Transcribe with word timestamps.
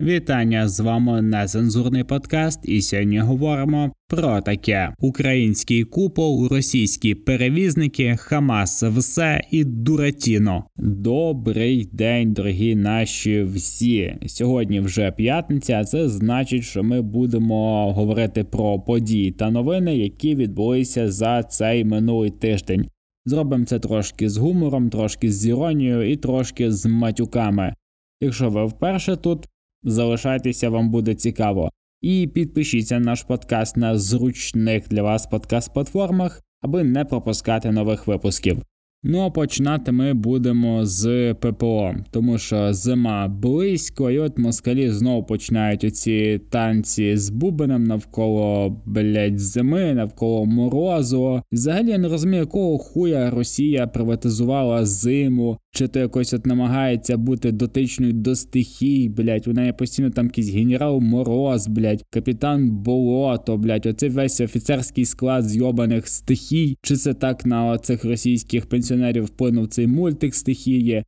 Вітання 0.00 0.68
з 0.68 0.80
вами 0.80 1.22
нецензурний 1.22 2.04
подкаст, 2.04 2.60
і 2.68 2.82
сьогодні 2.82 3.18
говоримо 3.18 3.92
про 4.08 4.40
таке: 4.40 4.94
український 4.98 5.84
купол, 5.84 6.48
російські 6.48 7.14
перевізники, 7.14 8.16
Хамас, 8.18 8.82
все 8.82 9.40
і 9.50 9.64
Дуратіно. 9.64 10.64
Добрий 10.76 11.88
день, 11.92 12.32
дорогі 12.32 12.74
наші 12.74 13.42
всі. 13.42 14.16
Сьогодні 14.26 14.80
вже 14.80 15.12
п'ятниця. 15.12 15.84
Це 15.84 16.08
значить, 16.08 16.64
що 16.64 16.82
ми 16.82 17.02
будемо 17.02 17.92
говорити 17.92 18.44
про 18.44 18.80
події 18.80 19.32
та 19.32 19.50
новини, 19.50 19.96
які 19.96 20.34
відбулися 20.34 21.10
за 21.12 21.42
цей 21.42 21.84
минулий 21.84 22.30
тиждень. 22.30 22.88
Зробимо 23.26 23.64
це 23.64 23.78
трошки 23.78 24.28
з 24.28 24.36
гумором, 24.36 24.90
трошки 24.90 25.32
з 25.32 25.46
іронією 25.46 26.12
і 26.12 26.16
трошки 26.16 26.72
з 26.72 26.86
матюками. 26.86 27.74
Якщо 28.20 28.50
ви 28.50 28.64
вперше 28.66 29.16
тут. 29.16 29.48
Залишайтеся, 29.84 30.70
вам 30.70 30.90
буде 30.90 31.14
цікаво. 31.14 31.70
І 32.00 32.26
підпишіться 32.26 32.98
на 32.98 33.04
наш 33.04 33.22
подкаст 33.22 33.76
на 33.76 33.98
зручних 33.98 34.88
для 34.88 35.02
вас 35.02 35.28
подкаст-платформах, 35.30 36.40
аби 36.62 36.84
не 36.84 37.04
пропускати 37.04 37.70
нових 37.70 38.06
випусків. 38.06 38.62
Ну 39.06 39.20
а 39.20 39.30
починати 39.30 39.92
ми 39.92 40.14
будемо 40.14 40.86
з 40.86 41.34
ППО, 41.34 41.94
тому 42.10 42.38
що 42.38 42.72
зима 42.72 43.28
близько, 43.28 44.10
і 44.10 44.18
от 44.18 44.38
москалі 44.38 44.90
знову 44.90 45.24
починають 45.24 45.84
оці 45.84 46.40
танці 46.50 47.16
з 47.16 47.30
бубеном 47.30 47.84
навколо 47.84 48.76
блять 48.86 49.38
зими, 49.38 49.94
навколо 49.94 50.46
морозу. 50.46 51.42
Взагалі 51.52 51.88
я 51.88 51.98
не 51.98 52.08
розумію, 52.08 52.40
якого 52.40 52.78
хуя 52.78 53.30
Росія 53.30 53.86
приватизувала 53.86 54.86
зиму, 54.86 55.58
чи 55.74 55.88
то 55.88 55.98
якось 55.98 56.34
от 56.34 56.46
намагається 56.46 57.16
бути 57.16 57.52
дотичною 57.52 58.12
до 58.12 58.34
стихій, 58.34 59.08
блять. 59.08 59.48
У 59.48 59.52
неї 59.52 59.72
постійно 59.72 60.10
там 60.10 60.26
якийсь 60.26 60.50
генерал 60.50 61.00
Мороз, 61.00 61.66
блять, 61.66 62.04
капітан 62.10 62.70
Болото, 62.70 63.56
блять. 63.56 63.86
Оце 63.86 64.08
весь 64.08 64.40
офіцерський 64.40 65.04
склад 65.04 65.44
зйобаних 65.44 66.08
стихій. 66.08 66.76
Чи 66.82 66.96
це 66.96 67.14
так 67.14 67.46
на 67.46 67.78
цих 67.78 68.04
російських 68.04 68.66
пенсіонерів 68.66 69.24
вплинув 69.24 69.68
цей 69.68 69.86
мультик 69.86 70.34
стихії? 70.34 71.04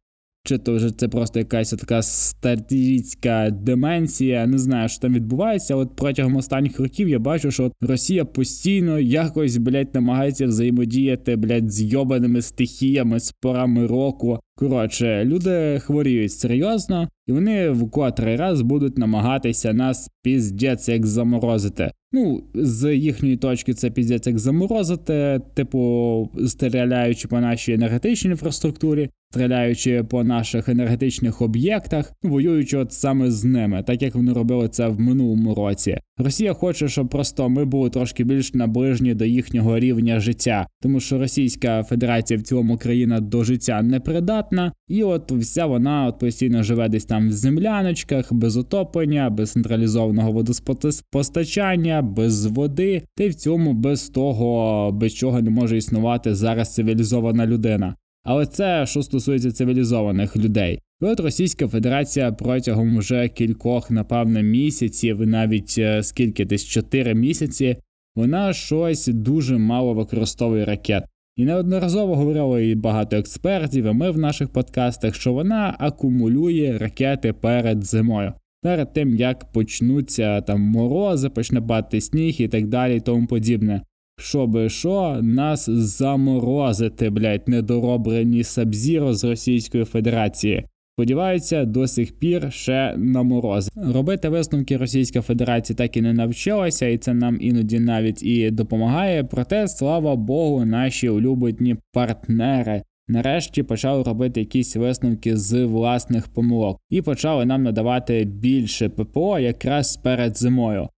Чи 0.47 0.59
то 0.59 0.75
вже 0.75 0.91
це 0.91 1.09
просто 1.09 1.39
якась 1.39 1.71
така 1.71 2.03
статистська 2.03 3.51
деменція, 3.51 4.47
не 4.47 4.59
знаю, 4.59 4.89
що 4.89 5.01
там 5.01 5.15
відбувається. 5.15 5.77
От 5.77 5.97
протягом 5.97 6.37
останніх 6.37 6.81
років 6.81 7.09
я 7.09 7.19
бачу, 7.19 7.51
що 7.51 7.73
Росія 7.81 8.25
постійно 8.25 8.99
якось, 8.99 9.57
блядь, 9.57 9.95
намагається 9.95 10.47
взаємодіяти, 10.47 11.37
блядь, 11.37 11.73
з 11.73 11.83
йобаними 11.83 12.43
стихіями, 12.43 13.21
з 13.21 13.33
порами 13.33 13.87
року. 13.87 14.41
Коротше, 14.59 15.25
люди 15.25 15.79
хворіють 15.85 16.33
серйозно, 16.33 17.09
і 17.27 17.33
вони 17.33 17.71
в 17.71 17.91
котрий 17.91 18.37
раз 18.37 18.63
будуть 18.63 18.99
намагатися 18.99 19.73
нас 19.73 20.11
піздець 20.23 20.89
як 20.89 21.07
заморозити. 21.07 21.91
Ну, 22.13 22.43
з 22.55 22.97
їхньої 22.97 23.37
точки 23.37 23.75
це 23.75 23.91
піздець 23.91 24.27
як 24.27 24.39
заморозити, 24.39 25.41
типу, 25.55 26.31
стріляючи 26.47 27.29
по 27.29 27.41
нашій 27.41 27.73
енергетичній 27.73 28.31
інфраструктурі, 28.31 29.11
стріляючи 29.37 30.05
по 30.11 30.25
наших 30.25 30.69
енергетичних 30.69 31.43
об'єктах, 31.43 32.13
воюючи 32.23 32.79
от 32.79 32.93
саме 32.93 33.31
з 33.31 33.45
ними, 33.45 33.83
так 33.87 34.03
як 34.03 34.15
вони 34.15 34.33
робили 34.33 34.69
це 34.69 34.89
в 34.89 35.01
минулому 35.01 35.55
році. 35.55 35.99
Росія 36.19 36.55
хоче, 36.55 36.89
щоб 36.89 37.09
просто 37.09 37.49
ми 37.49 37.65
були 37.65 37.91
трошки 37.91 38.25
більш 38.25 38.55
наближені 38.55 39.15
до 39.15 39.25
їхнього 39.25 39.79
рівня 39.79 40.21
життя, 40.21 40.67
тому 40.83 41.01
що 41.01 41.19
Російська 41.19 41.83
Федерація 41.83 42.39
в 42.39 42.43
цілому 42.43 42.79
країна 42.79 43.21
до 43.21 43.45
життя 43.45 43.83
не 43.83 44.01
придатна, 44.01 44.73
і 44.89 45.03
от 45.03 45.33
вся 45.33 45.67
вона 45.67 46.07
от 46.07 46.19
постійно 46.19 46.63
живе 46.63 46.89
десь 46.89 47.05
там 47.05 47.29
в 47.29 47.33
земляночках, 47.33 48.33
без 48.33 48.57
отоплення, 48.57 49.31
без 49.31 49.53
централізованого 49.53 50.33
водопостачання, 50.33 52.03
без 52.03 52.47
води, 52.47 53.03
та 53.17 53.25
й 53.25 53.29
в 53.29 53.35
цьому 53.35 53.73
без 53.73 54.09
того, 54.09 54.93
без 54.93 55.15
чого 55.15 55.43
не 55.43 55.51
може 55.51 55.77
існувати 55.77 56.35
зараз 56.35 56.75
цивілізована 56.75 57.47
людина. 57.47 57.95
Але 58.27 58.47
це 58.47 58.87
що 58.87 59.03
стосується 59.03 59.53
цивілізованих 59.53 60.37
людей. 60.37 60.81
І 61.03 61.05
от 61.05 61.21
Російська 61.21 61.69
Федерація 61.69 62.33
протягом 62.33 62.99
вже 62.99 63.29
кількох, 63.29 63.91
напевно, 63.91 64.43
місяців, 64.43 65.27
навіть 65.27 65.75
е, 65.79 66.03
скільки 66.03 66.45
десь 66.45 66.65
4 66.65 67.15
місяці, 67.15 67.77
вона 68.17 68.53
щось 68.53 69.07
дуже 69.07 69.59
мало 69.59 69.95
використовує 69.95 70.65
ракет. 70.65 71.05
І 71.37 71.45
неодноразово 71.45 72.17
говорили 72.17 72.69
і 72.69 72.75
багато 72.75 73.17
експертів, 73.17 73.85
і 73.85 73.93
ми 73.93 74.11
в 74.11 74.19
наших 74.19 74.49
подкастах, 74.49 75.15
що 75.15 75.33
вона 75.33 75.77
акумулює 75.79 76.79
ракети 76.81 77.33
перед 77.33 77.85
зимою, 77.85 78.33
перед 78.63 78.93
тим 78.93 79.17
як 79.17 79.53
почнуться 79.53 80.41
там 80.41 80.61
морози, 80.61 81.29
почне 81.29 81.63
падати 81.63 82.01
сніг 82.01 82.37
і 82.39 82.49
так 82.49 82.67
далі, 82.67 82.97
і 82.97 83.01
тому 83.01 83.27
подібне. 83.27 83.83
Щоби 84.19 84.69
що, 84.69 85.19
нас 85.23 85.71
заморозити, 85.71 87.11
блять, 87.11 87.49
недоробрені 87.49 88.45
Сабзіро 88.45 89.15
з 89.15 89.25
Російської 89.25 89.85
Федерації. 89.85 90.65
Сподіваються, 90.97 91.65
до 91.65 91.87
сих 91.89 92.19
пір 92.19 92.53
ще 92.53 92.95
на 92.97 93.23
мороз. 93.23 93.71
Робити 93.77 94.29
висновки 94.29 94.77
Російська 94.77 95.23
Федерація 95.23 95.77
так 95.77 95.97
і 95.97 96.03
не 96.03 96.13
навчилася, 96.13 96.87
і 96.87 96.99
це 96.99 97.15
нам 97.15 97.39
іноді 97.41 97.81
навіть 97.81 98.23
і 98.23 98.51
допомагає. 98.51 99.25
Проте, 99.25 99.69
слава 99.69 100.17
Богу, 100.17 100.65
наші 100.65 101.09
улюблені 101.09 101.77
партнери. 101.93 102.83
Нарешті 103.09 103.63
почали 103.63 104.03
робити 104.03 104.41
якісь 104.41 104.77
висновки 104.77 105.37
з 105.37 105.65
власних 105.65 106.29
помилок 106.29 106.79
і 106.91 107.03
почали 107.03 107.47
нам 107.47 107.63
надавати 107.63 108.25
більше 108.25 108.89
ППО 108.89 109.39
якраз 109.39 109.97
перед 109.97 110.39
зимою. 110.39 110.89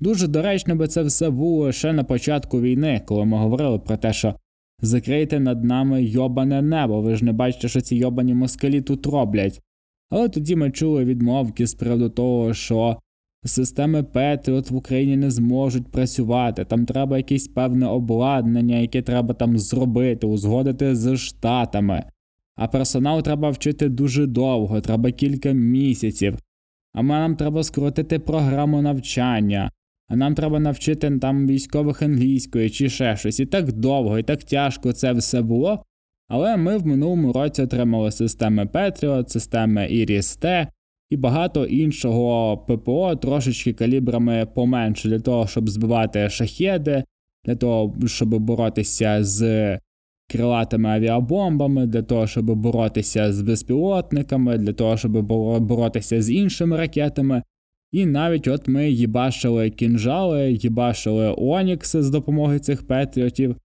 Дуже 0.00 0.28
доречно 0.28 0.76
би 0.76 0.88
це 0.88 1.02
все 1.02 1.30
було 1.30 1.72
ще 1.72 1.92
на 1.92 2.04
початку 2.04 2.60
війни, 2.60 3.02
коли 3.06 3.24
ми 3.24 3.38
говорили 3.38 3.78
про 3.78 3.96
те, 3.96 4.12
що 4.12 4.34
закрийте 4.80 5.40
над 5.40 5.64
нами 5.64 6.04
йобане 6.04 6.62
небо, 6.62 7.00
ви 7.00 7.16
ж 7.16 7.24
не 7.24 7.32
бачите, 7.32 7.68
що 7.68 7.80
ці 7.80 7.96
йобані 7.96 8.34
москалі 8.34 8.80
тут 8.80 9.06
роблять. 9.06 9.60
Але 10.10 10.28
тоді 10.28 10.56
ми 10.56 10.70
чули 10.70 11.04
відмовки 11.04 11.66
з 11.66 11.74
приводу 11.74 12.10
того, 12.10 12.54
що 12.54 12.96
системи 13.44 14.02
Петріот 14.02 14.70
в 14.70 14.76
Україні 14.76 15.16
не 15.16 15.30
зможуть 15.30 15.88
працювати, 15.88 16.64
там 16.64 16.86
треба 16.86 17.16
якесь 17.16 17.48
певне 17.48 17.86
обладнання, 17.86 18.76
яке 18.76 19.02
треба 19.02 19.34
там 19.34 19.58
зробити, 19.58 20.26
узгодити 20.26 20.96
з 20.96 21.16
штатами. 21.16 22.04
А 22.56 22.68
персонал 22.68 23.22
треба 23.22 23.50
вчити 23.50 23.88
дуже 23.88 24.26
довго, 24.26 24.80
треба 24.80 25.10
кілька 25.10 25.52
місяців. 25.52 26.38
А 26.94 27.02
нам 27.02 27.36
треба 27.36 27.62
скоротити 27.62 28.18
програму 28.18 28.82
навчання 28.82 29.70
а 30.08 30.16
нам 30.16 30.34
треба 30.34 30.60
навчити 30.60 31.18
там 31.18 31.46
військових 31.46 32.02
англійської 32.02 32.70
чи 32.70 32.88
ще 32.88 33.16
щось. 33.16 33.40
І 33.40 33.46
так 33.46 33.72
довго, 33.72 34.18
і 34.18 34.22
так 34.22 34.44
тяжко 34.44 34.92
це 34.92 35.12
все 35.12 35.42
було. 35.42 35.82
Але 36.28 36.56
ми 36.56 36.76
в 36.76 36.86
минулому 36.86 37.32
році 37.32 37.62
отримали 37.62 38.10
системи 38.10 38.64
Patriot, 38.64 39.28
системи 39.28 39.80
Iris-T 39.80 40.66
і 41.10 41.16
багато 41.16 41.64
іншого 41.64 42.58
ППО 42.58 43.16
трошечки 43.16 43.72
калібрами 43.72 44.46
поменше 44.54 45.08
для 45.08 45.20
того, 45.20 45.46
щоб 45.46 45.68
збивати 45.68 46.30
шахеди, 46.30 47.04
для 47.44 47.56
того, 47.56 47.94
щоб 48.06 48.28
боротися 48.28 49.24
з 49.24 49.78
крилатими 50.28 50.88
авіабомбами, 50.88 51.86
для 51.86 52.02
того, 52.02 52.26
щоб 52.26 52.54
боротися 52.54 53.32
з 53.32 53.42
безпілотниками, 53.42 54.58
для 54.58 54.72
того, 54.72 54.96
щоб 54.96 55.12
боротися 55.60 56.22
з 56.22 56.30
іншими 56.30 56.76
ракетами. 56.76 57.42
І 57.96 58.06
навіть 58.06 58.48
от 58.48 58.68
ми 58.68 58.90
їбашили 58.90 59.70
кінжали, 59.70 60.52
їбашили 60.52 61.34
Онікси 61.38 62.02
з 62.02 62.10
допомогою 62.10 62.58
цих 62.58 62.86
петріотів. 62.86 63.56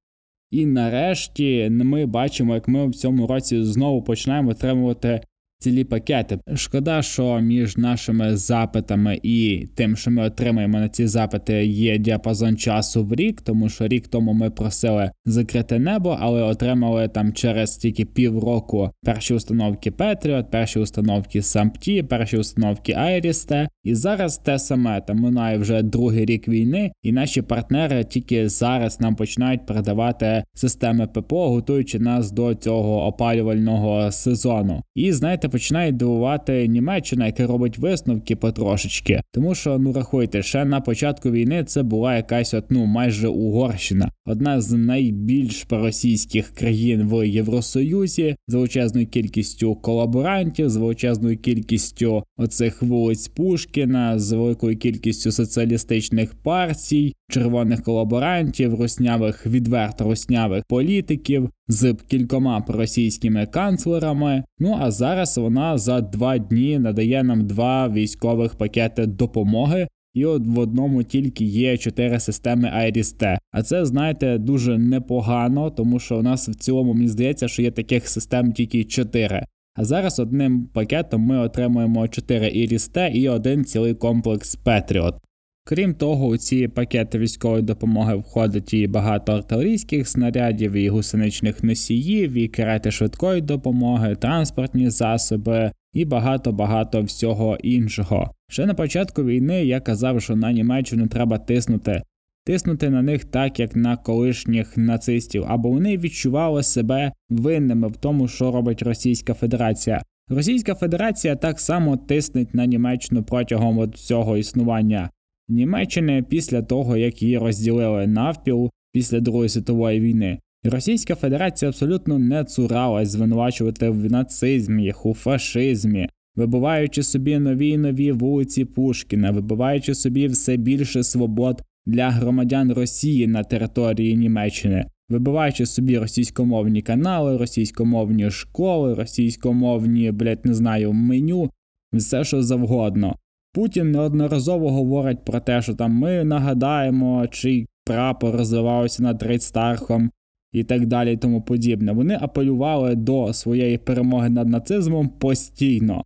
І 0.51 0.65
нарешті 0.65 1.69
ми 1.71 2.05
бачимо, 2.05 2.55
як 2.55 2.67
ми 2.67 2.87
в 2.87 2.95
цьому 2.95 3.27
році 3.27 3.63
знову 3.63 4.03
починаємо 4.03 4.49
отримувати 4.49 5.21
цілі 5.61 5.83
пакети. 5.83 6.39
Шкода, 6.55 7.01
що 7.01 7.39
між 7.39 7.77
нашими 7.77 8.37
запитами 8.37 9.19
і 9.23 9.67
тим, 9.75 9.95
що 9.95 10.11
ми 10.11 10.23
отримаємо 10.23 10.79
на 10.79 10.89
ці 10.89 11.07
запити, 11.07 11.65
є 11.65 11.97
діапазон 11.97 12.57
часу 12.57 13.03
в 13.03 13.13
рік, 13.13 13.41
тому 13.41 13.69
що 13.69 13.87
рік 13.87 14.07
тому 14.07 14.33
ми 14.33 14.49
просили 14.49 15.11
закрити 15.25 15.79
небо, 15.79 16.17
але 16.19 16.41
отримали 16.41 17.07
там 17.07 17.33
через 17.33 17.77
тільки 17.77 18.05
півроку 18.05 18.89
перші 19.03 19.33
установки 19.33 19.91
Patriot, 19.91 20.43
перші 20.43 20.79
установки 20.79 21.39
SAMPT, 21.39 22.03
перші 22.03 22.37
установки 22.37 22.93
IRIS-T. 22.93 23.67
І 23.83 23.95
зараз 23.95 24.37
те 24.37 24.59
саме 24.59 25.01
там 25.01 25.17
минає 25.17 25.57
вже 25.57 25.81
другий 25.81 26.25
рік 26.25 26.47
війни, 26.47 26.91
і 27.03 27.11
наші 27.11 27.41
партнери 27.41 28.03
тільки 28.03 28.49
зараз 28.49 28.99
нам 28.99 29.15
починають 29.15 29.65
передавати 29.65 30.43
системи 30.53 31.07
ППО, 31.07 31.49
готуючи 31.49 31.99
нас 31.99 32.31
до 32.31 32.55
цього 32.55 33.05
опалювального 33.05 34.11
сезону. 34.11 34.83
І 34.95 35.11
знаєте 35.11 35.49
починає 35.51 35.91
дивувати 35.91 36.67
Німеччина, 36.67 37.25
яка 37.25 37.47
робить 37.47 37.77
висновки 37.77 38.35
потрошечки. 38.35 39.21
Тому 39.31 39.55
що 39.55 39.77
ну 39.77 39.93
рахуйте, 39.93 40.41
ще 40.43 40.65
на 40.65 40.81
початку 40.81 41.31
війни 41.31 41.63
це 41.63 41.83
була 41.83 42.15
якась 42.15 42.53
от, 42.53 42.65
ну 42.69 42.85
майже 42.85 43.27
Угорщина, 43.27 44.11
одна 44.25 44.61
з 44.61 44.71
найбільш 44.71 45.63
проросійських 45.63 46.49
країн 46.49 47.07
в 47.07 47.27
Євросоюзі, 47.27 48.35
з 48.47 48.53
величезною 48.53 49.07
кількістю 49.07 49.75
колаборантів, 49.75 50.69
з 50.69 50.75
величезною 50.75 51.37
кількістю 51.37 52.23
оцих 52.37 52.81
вулиць 52.81 53.27
Пушкіна, 53.27 54.19
з 54.19 54.31
великою 54.31 54.77
кількістю 54.77 55.31
соціалістичних 55.31 56.33
партій, 56.33 57.13
червоних 57.29 57.83
колаборантів, 57.83 58.75
руснявих 58.75 59.47
відверто 59.47 60.03
руснявих 60.03 60.63
політиків 60.67 61.49
з 61.67 61.95
кількома 62.07 62.61
проросійськими 62.61 63.45
канцлерами. 63.45 64.43
Ну 64.59 64.77
а 64.81 64.91
зараз 64.91 65.37
вона 65.41 65.77
за 65.77 66.01
два 66.01 66.37
дні 66.37 66.79
надає 66.79 67.23
нам 67.23 67.47
два 67.47 67.89
військових 67.89 68.55
пакети 68.55 69.05
допомоги. 69.05 69.87
І 70.13 70.25
от 70.25 70.47
в 70.47 70.59
одному 70.59 71.03
тільки 71.03 71.45
є 71.45 71.77
чотири 71.77 72.19
системи 72.19 72.67
iris 72.67 73.37
А 73.51 73.63
це, 73.63 73.85
знаєте, 73.85 74.37
дуже 74.37 74.77
непогано, 74.77 75.69
тому 75.69 75.99
що 75.99 76.19
у 76.19 76.21
нас 76.21 76.49
в 76.49 76.55
цілому 76.55 76.93
мені 76.93 77.07
здається, 77.07 77.47
що 77.47 77.61
є 77.61 77.71
таких 77.71 78.07
систем 78.07 78.53
тільки 78.53 78.83
чотири. 78.83 79.45
А 79.75 79.83
зараз 79.85 80.19
одним 80.19 80.65
пакетом 80.73 81.21
ми 81.21 81.37
отримуємо 81.37 82.07
4 82.07 82.45
iris 82.45 83.09
і 83.09 83.29
один 83.29 83.65
цілий 83.65 83.93
комплекс 83.93 84.57
Patriot. 84.65 85.13
Крім 85.63 85.93
того, 85.93 86.27
у 86.27 86.37
ці 86.37 86.67
пакети 86.67 87.19
військової 87.19 87.61
допомоги 87.61 88.15
входить 88.15 88.73
і 88.73 88.87
багато 88.87 89.31
артилерійських 89.31 90.07
снарядів, 90.07 90.71
і 90.71 90.89
гусеничних 90.89 91.63
носіїв, 91.63 92.33
і 92.33 92.47
карети 92.47 92.91
швидкої 92.91 93.41
допомоги, 93.41 94.15
транспортні 94.15 94.89
засоби 94.89 95.71
і 95.93 96.05
багато-багато 96.05 97.01
всього 97.01 97.57
іншого. 97.63 98.31
Ще 98.49 98.65
на 98.65 98.73
початку 98.73 99.23
війни 99.23 99.65
я 99.65 99.79
казав, 99.79 100.21
що 100.21 100.35
на 100.35 100.51
Німеччину 100.51 101.07
треба 101.07 101.37
тиснути, 101.37 102.01
тиснути 102.45 102.89
на 102.89 103.01
них 103.01 103.25
так, 103.25 103.59
як 103.59 103.75
на 103.75 103.97
колишніх 103.97 104.77
нацистів, 104.77 105.45
або 105.47 105.69
вони 105.69 105.97
відчували 105.97 106.63
себе 106.63 107.11
винними 107.29 107.87
в 107.87 107.97
тому, 107.97 108.27
що 108.27 108.51
робить 108.51 108.83
Російська 108.83 109.33
Федерація. 109.33 110.01
Російська 110.29 110.75
Федерація 110.75 111.35
так 111.35 111.59
само 111.59 111.97
тиснеть 111.97 112.55
на 112.55 112.65
Німеччину 112.65 113.23
протягом 113.23 113.77
от 113.77 113.95
всього 113.95 114.37
існування. 114.37 115.09
Німеччини 115.51 116.23
після 116.29 116.61
того, 116.61 116.97
як 116.97 117.21
її 117.21 117.37
розділили 117.37 118.07
навпіл 118.07 118.69
після 118.93 119.19
Другої 119.19 119.49
світової 119.49 119.99
війни. 119.99 120.39
Російська 120.63 121.15
Федерація 121.15 121.69
абсолютно 121.69 122.19
не 122.19 122.43
цуралась 122.43 123.09
звинувачувати 123.09 123.89
в 123.89 124.11
нацизмі, 124.11 124.93
у 125.03 125.13
фашизмі, 125.13 126.09
вибиваючи 126.35 127.03
собі 127.03 127.39
нові 127.39 127.67
й 127.67 127.77
нові 127.77 128.11
вулиці 128.11 128.65
Пушкіна, 128.65 129.31
вибиваючи 129.31 129.95
собі 129.95 130.27
все 130.27 130.57
більше 130.57 131.03
свобод 131.03 131.61
для 131.85 132.09
громадян 132.09 132.73
Росії 132.73 133.27
на 133.27 133.43
території 133.43 134.17
Німеччини, 134.17 134.85
вибиваючи 135.09 135.65
собі 135.65 135.97
російськомовні 135.97 136.81
канали, 136.81 137.37
російськомовні 137.37 138.31
школи, 138.31 138.93
російськомовні, 138.93 140.11
блять, 140.11 140.45
не 140.45 140.53
знаю, 140.53 140.93
меню, 140.93 141.49
все 141.93 142.23
що 142.23 142.43
завгодно. 142.43 143.15
Путін 143.53 143.91
неодноразово 143.91 144.71
говорить 144.71 145.25
про 145.25 145.39
те, 145.39 145.61
що 145.61 145.73
там 145.73 145.91
ми 145.91 146.23
нагадаємо, 146.23 147.27
чий 147.27 147.67
прапор 147.85 148.35
розвивався 148.35 149.03
над 149.03 149.23
Рейдстархом 149.23 150.11
і 150.51 150.63
так 150.63 150.85
далі, 150.85 151.13
і 151.13 151.17
тому 151.17 151.41
подібне. 151.41 151.91
Вони 151.91 152.17
апелювали 152.21 152.95
до 152.95 153.33
своєї 153.33 153.77
перемоги 153.77 154.29
над 154.29 154.47
нацизмом 154.47 155.09
постійно. 155.09 156.03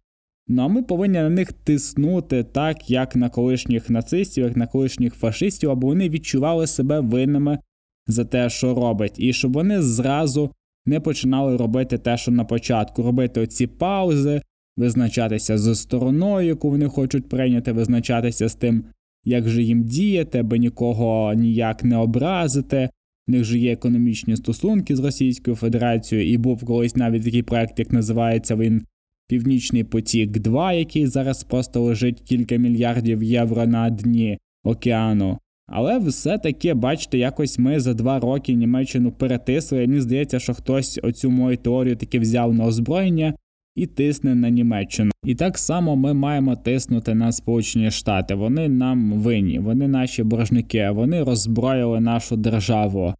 Ну 0.47 0.63
а 0.63 0.67
ми 0.67 0.83
повинні 0.83 1.17
на 1.17 1.29
них 1.29 1.53
тиснути 1.53 2.43
так, 2.43 2.89
як 2.89 3.15
на 3.15 3.29
колишніх 3.29 3.89
нацистів, 3.89 4.43
як 4.43 4.57
на 4.57 4.67
колишніх 4.67 5.13
фашистів, 5.15 5.71
або 5.71 5.87
вони 5.87 6.09
відчували 6.09 6.67
себе 6.67 6.99
винними 6.99 7.59
за 8.07 8.25
те, 8.25 8.49
що 8.49 8.73
робить, 8.73 9.15
і 9.17 9.33
щоб 9.33 9.53
вони 9.53 9.81
зразу 9.81 10.51
не 10.85 10.99
починали 10.99 11.57
робити 11.57 11.97
те, 11.97 12.17
що 12.17 12.31
на 12.31 12.45
початку, 12.45 13.03
робити 13.03 13.41
оці 13.41 13.67
паузи, 13.67 14.41
визначатися 14.77 15.57
з 15.57 15.75
стороною, 15.75 16.47
яку 16.47 16.69
вони 16.69 16.87
хочуть 16.87 17.29
прийняти, 17.29 17.71
визначатися 17.71 18.49
з 18.49 18.55
тим, 18.55 18.83
як 19.23 19.49
же 19.49 19.63
їм 19.63 19.83
діяти, 19.83 20.39
аби 20.39 20.57
нікого 20.59 21.33
ніяк 21.33 21.83
не 21.83 21.97
образити. 21.97 22.89
В 23.27 23.31
них 23.31 23.43
же 23.43 23.59
є 23.59 23.73
економічні 23.73 24.35
стосунки 24.35 24.95
з 24.95 24.99
Російською 24.99 25.55
Федерацією, 25.55 26.31
і 26.31 26.37
був 26.37 26.65
колись 26.65 26.95
навіть 26.95 27.23
такий 27.23 27.43
проект, 27.43 27.79
як 27.79 27.91
називається 27.91 28.55
він 28.55 28.81
Північний 29.27 29.83
потік 29.83 30.31
2 30.31 30.73
який 30.73 31.07
зараз 31.07 31.43
просто 31.43 31.81
лежить 31.81 32.21
кілька 32.21 32.55
мільярдів 32.55 33.23
євро 33.23 33.67
на 33.67 33.89
дні 33.89 34.37
океану. 34.63 35.39
Але 35.67 35.99
все-таки, 35.99 36.73
бачите, 36.73 37.17
якось 37.17 37.59
ми 37.59 37.79
за 37.79 37.93
два 37.93 38.19
роки 38.19 38.53
Німеччину 38.53 39.11
перетисли. 39.11 39.83
і 39.83 39.87
Мені 39.87 40.01
здається, 40.01 40.39
що 40.39 40.53
хтось 40.53 40.99
оцю 41.03 41.31
мою 41.31 41.57
теорію 41.57 41.95
таки 41.95 42.19
взяв 42.19 42.53
на 42.53 42.65
озброєння 42.65 43.33
і 43.75 43.85
тисне 43.85 44.35
на 44.35 44.49
Німеччину. 44.49 45.11
І 45.23 45.35
так 45.35 45.57
само 45.57 45.95
ми 45.95 46.13
маємо 46.13 46.55
тиснути 46.55 47.13
на 47.13 47.31
Сполучені 47.31 47.91
Штати. 47.91 48.35
Вони 48.35 48.69
нам 48.69 49.13
винні, 49.13 49.59
вони 49.59 49.87
наші 49.87 50.23
боржники, 50.23 50.89
вони 50.89 51.23
роззброїли 51.23 51.99
нашу 51.99 52.35
державу. 52.35 53.13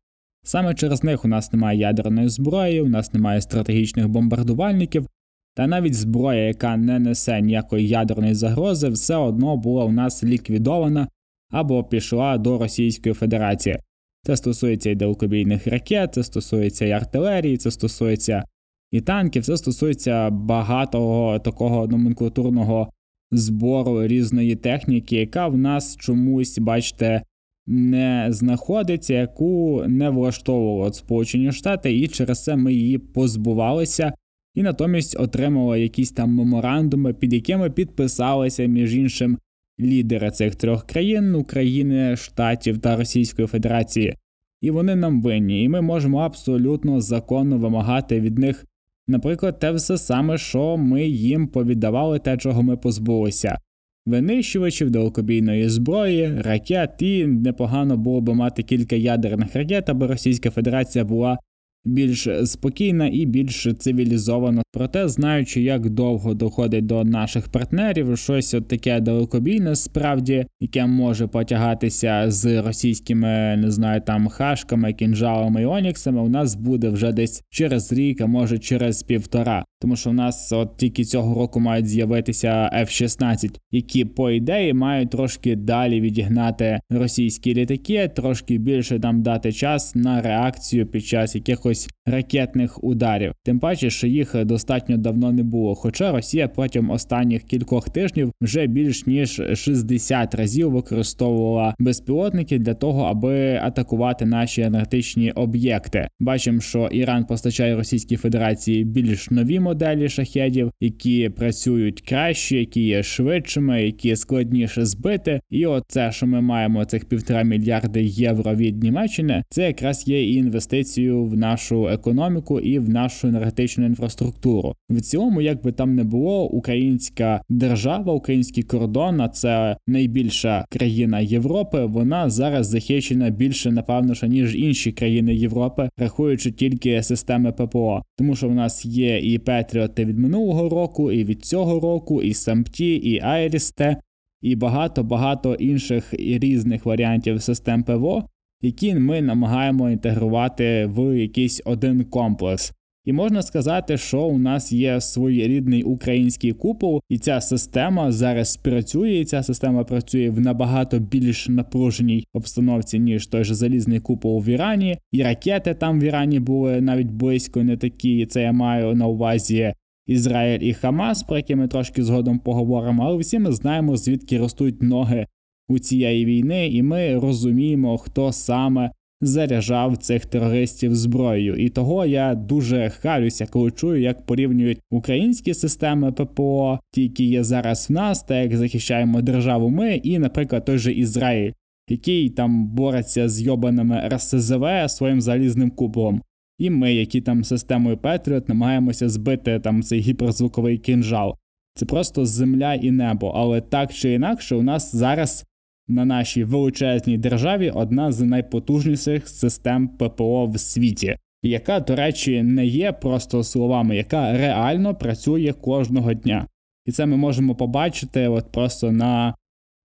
Саме 0.44 0.74
через 0.74 1.04
них 1.04 1.26
у 1.26 1.28
нас 1.28 1.54
немає 1.54 1.80
ядерної 1.80 2.30
зброї, 2.30 2.82
у 2.82 2.88
нас 2.90 3.14
немає 3.14 3.42
стратегічних 3.42 4.08
бомбардувальників, 4.08 5.08
та 5.56 5.68
навіть 5.68 5.94
зброя, 5.94 6.48
яка 6.48 6.78
не 6.78 7.00
несе 7.00 7.42
ніякої 7.42 7.88
ядерної 7.88 8.34
загрози, 8.34 8.90
все 8.90 9.16
одно 9.16 9.58
була 9.58 9.86
у 9.86 9.92
нас 9.92 10.24
ліквідована 10.24 11.08
або 11.52 11.84
пішла 11.84 12.38
до 12.38 12.58
Російської 12.58 13.16
Федерації. 13.16 13.78
Це 14.24 14.38
стосується 14.38 14.90
і 14.90 14.96
далекобійних 14.96 15.68
ракет, 15.68 16.14
це 16.14 16.24
стосується 16.24 16.86
і 16.86 16.92
артилерії, 16.92 17.58
це 17.58 17.72
стосується 17.72 18.44
і 18.92 19.02
танків. 19.02 19.46
Це 19.46 19.58
стосується 19.58 20.30
багатого 20.30 21.40
такого 21.40 21.88
номенклатурного 21.88 22.90
збору 23.32 24.08
різної 24.08 24.56
техніки, 24.56 25.16
яка 25.16 25.48
в 25.48 25.58
нас 25.58 25.98
чомусь, 25.98 26.60
бачите, 26.60 27.22
не 27.68 28.28
знаходиться, 28.30 29.14
яку 29.14 29.84
не 29.88 30.10
влаштовували 30.10 30.94
Сполучені 30.94 31.52
Штати, 31.52 31.98
і 31.98 32.08
через 32.08 32.44
це 32.44 32.56
ми 32.56 32.74
її 32.74 32.98
позбувалися. 32.98 34.14
І 34.56 34.64
натомість 34.64 35.20
отримали 35.20 35.82
якісь 35.82 36.12
там 36.12 36.34
меморандуми, 36.34 37.14
під 37.14 37.34
якими 37.34 37.70
підписалися 37.70 38.66
між 38.66 38.96
іншим 38.96 39.38
лідери 39.80 40.32
цих 40.32 40.56
трьох 40.56 40.86
країн 40.86 41.36
України, 41.36 42.16
Штатів 42.16 42.78
та 42.78 42.96
Російської 42.96 43.48
Федерації, 43.48 44.16
і 44.62 44.72
вони 44.72 44.96
нам 44.96 45.22
винні, 45.22 45.64
і 45.64 45.70
ми 45.70 45.82
можемо 45.82 46.18
абсолютно 46.18 47.02
законно 47.02 47.58
вимагати 47.58 48.22
від 48.22 48.38
них 48.38 48.66
Наприклад, 49.08 49.60
те 49.60 49.72
все 49.72 49.98
саме, 49.98 50.38
що 50.38 50.78
ми 50.78 51.04
їм 51.08 51.48
повіддавали 51.48 52.20
те, 52.20 52.38
чого 52.38 52.64
ми 52.64 52.78
позбулися. 52.78 53.58
Винищувачів 54.06 54.90
далекобійної 54.90 55.70
зброї, 55.70 56.42
ракет, 56.42 57.02
і 57.02 57.26
непогано 57.26 57.98
було 57.98 58.22
би 58.22 58.34
мати 58.34 58.64
кілька 58.64 58.96
ядерних 58.96 59.56
ракет, 59.56 59.90
аби 59.90 60.08
Російська 60.08 60.52
Федерація 60.52 61.06
була 61.06 61.38
більш 61.86 62.28
спокійна 62.46 63.08
і 63.08 63.26
більш 63.26 63.68
цивілізована. 63.80 64.64
Проте, 64.72 65.08
знаючи, 65.08 65.62
як 65.62 65.90
довго 65.90 66.34
доходить 66.34 66.86
до 66.86 67.04
наших 67.04 67.48
партнерів, 67.48 68.18
щось 68.18 68.54
от 68.54 68.68
таке 68.68 69.00
далекобійне, 69.00 69.76
справді, 69.76 70.46
яке 70.60 70.86
може 70.86 71.28
потягатися 71.28 72.32
з 72.32 72.62
російськими, 72.62 73.58
не 73.58 73.72
знаю, 73.72 74.02
там 74.02 74.28
хашками, 74.28 74.94
кінжалами 74.94 75.62
і 75.62 75.66
оніксами, 75.66 76.22
у 76.22 76.30
нас 76.30 76.56
буде 76.56 76.90
вже 76.90 77.12
десь 77.12 77.44
через 77.50 77.94
рік, 77.94 78.22
а 78.22 78.26
може 78.26 78.60
через 78.60 79.04
півтора. 79.04 79.66
Тому 79.82 79.96
що 79.96 80.10
у 80.10 80.14
нас 80.14 80.52
от 80.52 80.78
тільки 80.78 81.04
цього 81.04 81.36
року 81.36 81.60
мають 81.60 81.88
з'явитися 81.88 82.70
F-16, 82.74 83.60
які 83.72 84.06
по 84.06 84.32
ідеї 84.32 84.74
мають 84.74 85.10
трошки 85.10 85.56
далі 85.56 86.02
відігнати 86.02 86.80
російські 86.90 87.54
літаки, 87.54 88.12
трошки 88.16 88.58
більше 88.58 89.00
там 89.00 89.22
дати 89.22 89.52
час 89.52 89.96
на 89.96 90.22
реакцію 90.22 90.86
під 90.86 91.06
час 91.06 91.36
якихось 91.36 91.75
ракетних 92.06 92.84
ударів. 92.84 93.34
Тим 93.44 93.60
паче, 93.60 93.90
що 93.90 94.08
їх 94.08 94.46
достатньо 94.46 94.98
давно 94.98 95.32
не 95.32 95.44
було. 95.44 95.76
Хоча 95.76 96.12
Росія 96.12 96.48
протягом 96.48 96.90
останніх 96.90 97.44
кількох 97.44 97.90
тижнів 97.90 98.32
вже 98.42 98.68
більш 98.68 99.08
ніж 99.08 99.42
60 99.54 100.36
разів 100.36 100.72
використовувала 100.72 101.76
безпілотники 101.80 102.60
для 102.60 102.74
того, 102.74 103.04
аби 103.04 103.56
атакувати 103.56 104.26
наші 104.26 104.62
енергетичні 104.62 105.32
об'єкти. 105.32 106.08
Бачимо, 106.20 106.62
що 106.62 106.88
Іран 106.92 107.26
постачає 107.26 107.76
Російській 107.76 108.16
Федерації 108.16 108.84
більш 108.84 109.32
нові 109.32 109.60
моделі 109.60 110.10
шахедів, 110.10 110.72
які 110.80 111.30
працюють 111.30 112.02
краще, 112.02 112.58
які 112.58 112.82
є 112.82 113.04
швидшими, 113.04 113.84
які 113.84 114.16
складніше 114.16 114.86
збити. 114.86 115.42
І 115.50 115.66
от 115.66 115.84
це, 115.88 116.12
що 116.12 116.28
ми 116.28 116.42
маємо 116.42 116.86
цих 116.86 117.06
півтора 117.06 117.44
мільярди 117.44 118.04
євро 118.04 118.56
від 118.56 118.84
Німеччини, 118.84 119.44
це 119.50 119.68
якраз 119.68 120.08
є 120.08 120.24
і 120.24 120.34
інвестицією 120.34 121.24
в 121.24 121.38
нашу 121.38 121.65
нашу 121.66 121.88
економіку 121.88 122.60
і 122.60 122.80
в 122.80 122.90
нашу 122.90 123.28
енергетичну 123.28 123.86
інфраструктуру. 123.86 124.76
В 124.90 125.02
цілому, 125.02 125.42
як 125.42 125.64
би 125.64 125.72
там 125.72 125.96
не 125.96 126.04
було, 126.04 126.50
українська 126.50 127.42
держава, 127.50 128.14
український 128.14 128.64
кордон, 128.64 129.22
а 129.22 129.30
це 129.30 129.78
найбільша 129.88 130.66
країна 130.70 131.20
Європи. 131.20 131.86
Вона 131.86 132.30
зараз 132.30 132.68
захищена 132.68 133.30
більше, 133.30 133.72
напевно, 133.72 134.14
ніж 134.24 134.56
інші 134.56 134.92
країни 134.92 135.36
Європи, 135.36 135.90
рахуючи 135.98 136.52
тільки 136.52 137.04
системи 137.04 137.52
ППО, 137.52 138.02
тому 138.18 138.36
що 138.36 138.50
в 138.50 138.56
нас 138.56 138.86
є 138.86 139.20
і 139.20 139.40
Петріоти 139.40 140.06
від 140.06 140.20
минулого 140.20 140.70
року, 140.70 141.12
і 141.12 141.24
від 141.24 141.46
цього 141.46 141.80
року, 141.80 142.22
і 142.22 142.34
Сампті, 142.34 142.96
і 142.96 143.22
Айрісте, 143.24 143.98
і 144.42 144.56
багато 144.56 145.04
багато 145.04 145.54
інших 145.54 146.14
і 146.20 146.40
різних 146.40 146.86
варіантів 146.86 147.42
систем 147.42 147.84
ПВО, 147.84 148.24
які 148.62 148.96
ми 148.96 149.22
намагаємо 149.22 149.90
інтегрувати 149.90 150.86
в 150.86 151.20
якийсь 151.20 151.62
один 151.66 152.04
комплекс. 152.04 152.74
І 153.06 153.14
можна 153.14 153.42
сказати, 153.42 153.98
що 153.98 154.24
у 154.24 154.38
нас 154.38 154.72
є 154.72 155.02
своєрідний 155.02 155.84
український 155.84 156.52
купол, 156.52 157.02
і 157.10 157.18
ця 157.18 157.42
система 157.42 158.12
зараз 158.12 158.58
працює. 158.58 159.12
і 159.12 159.26
Ця 159.26 159.44
система 159.44 159.84
працює 159.84 160.30
в 160.30 160.40
набагато 160.40 161.00
більш 161.00 161.50
напруженій 161.50 162.26
обстановці, 162.34 163.00
ніж 163.00 163.28
той 163.28 163.44
же 163.44 163.56
залізний 163.56 164.00
купол 164.00 164.42
в 164.42 164.50
Ірані. 164.50 164.98
І 165.12 165.24
ракети 165.24 165.74
там 165.74 166.00
в 166.00 166.04
Ірані 166.04 166.40
були 166.40 166.82
навіть 166.82 167.12
близько 167.12 167.64
не 167.64 167.78
такі. 167.78 168.26
Це 168.26 168.42
я 168.42 168.52
маю 168.52 168.96
на 168.96 169.08
увазі 169.08 169.74
Ізраїль 170.08 170.60
і 170.60 170.74
Хамас, 170.74 171.24
про 171.24 171.38
які 171.38 171.56
ми 171.56 171.68
трошки 171.68 172.04
згодом 172.04 172.40
поговоримо. 172.40 173.04
Але 173.04 173.18
всі 173.18 173.40
ми 173.40 173.52
знаємо, 173.52 173.98
звідки 173.98 174.38
ростуть 174.38 174.82
ноги 174.82 175.28
у 175.68 175.80
цієї 175.80 176.26
війни, 176.26 176.68
і 176.68 176.84
ми 176.84 177.20
розуміємо, 177.20 177.98
хто 177.98 178.32
саме 178.32 178.92
заряджав 179.22 179.98
цих 179.98 180.26
терористів 180.26 180.96
зброєю. 180.96 181.56
І 181.56 181.70
того 181.70 182.06
я 182.06 182.36
дуже 182.36 182.90
харюся, 182.90 183.46
коли 183.46 183.72
чую, 183.72 184.02
як 184.02 184.26
порівнюють 184.26 184.80
українські 184.92 185.54
системи 185.54 186.12
ППО, 186.12 186.80
ті, 186.92 187.04
які 187.04 187.26
є 187.26 187.44
зараз 187.44 187.90
в 187.90 187.94
нас, 187.94 188.24
та 188.24 188.36
як 188.36 188.56
захищаємо 188.56 189.22
державу 189.22 189.70
ми, 189.70 189.96
і, 189.96 190.20
наприклад, 190.20 190.66
той 190.66 190.78
же 190.78 190.92
Ізраїль, 190.94 191.52
який 191.90 192.30
там 192.30 192.68
бореться 192.68 193.30
з 193.30 193.42
йобаними 193.42 194.10
РСЗВ 194.14 194.66
своїм 194.88 195.22
залізним 195.22 195.72
куполом. 195.72 196.22
І 196.60 196.70
ми, 196.70 196.94
які 196.94 197.22
там 197.22 197.44
системою 197.44 197.98
Петріот, 197.98 198.50
намагаємося 198.50 199.10
збити 199.10 199.60
там 199.60 199.84
цей 199.84 200.00
гіперзвуковий 200.00 200.78
кінжал. 200.78 201.36
Це 201.76 201.86
просто 201.86 202.26
земля 202.26 202.74
і 202.74 202.92
небо. 202.92 203.34
Але 203.36 203.62
так 203.62 203.94
чи 203.94 204.14
інакше, 204.14 204.56
у 204.56 204.62
нас 204.62 204.96
зараз 204.96 205.46
на 205.88 206.06
нашій 206.06 206.44
величезній 206.44 207.18
державі 207.18 207.72
одна 207.76 208.12
з 208.12 208.22
найпотужніших 208.22 209.30
систем 209.30 209.88
ППО 209.88 210.46
в 210.46 210.60
світі, 210.60 211.18
яка, 211.44 211.80
до 211.80 211.96
речі, 211.96 212.44
не 212.44 212.66
є 212.66 212.92
просто 212.92 213.44
словами, 213.44 213.96
яка 213.96 214.38
реально 214.38 214.96
працює 214.96 215.54
кожного 215.62 216.14
дня. 216.14 216.48
І 216.86 216.92
це 216.92 217.06
ми 217.06 217.18
можемо 217.18 217.56
побачити 217.56 218.28
от 218.28 218.52
просто 218.52 218.92
на 218.92 219.36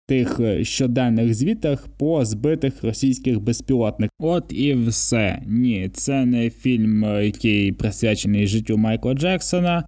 тих 0.06 0.40
щоденних 0.62 1.34
звітах 1.34 1.88
по 1.88 2.24
збитих 2.24 2.84
російських 2.84 3.40
безпілотниках. 3.40 4.10
От 4.18 4.52
і 4.52 4.74
все. 4.74 5.42
Ні, 5.46 5.90
це 5.94 6.24
не 6.24 6.50
фільм, 6.50 7.04
який 7.04 7.72
присвячений 7.72 8.46
життю 8.46 8.76
Майкла 8.76 9.14
Джексона, 9.14 9.86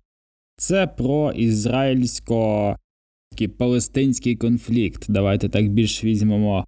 це 0.57 0.87
про 0.87 1.33
ізраїльсько 1.33 2.77
такий 3.37 3.49
палестинський 3.49 4.37
конфлікт. 4.37 5.05
Давайте 5.09 5.49
так 5.49 5.69
більш 5.69 6.05
візьмемо 6.05 6.65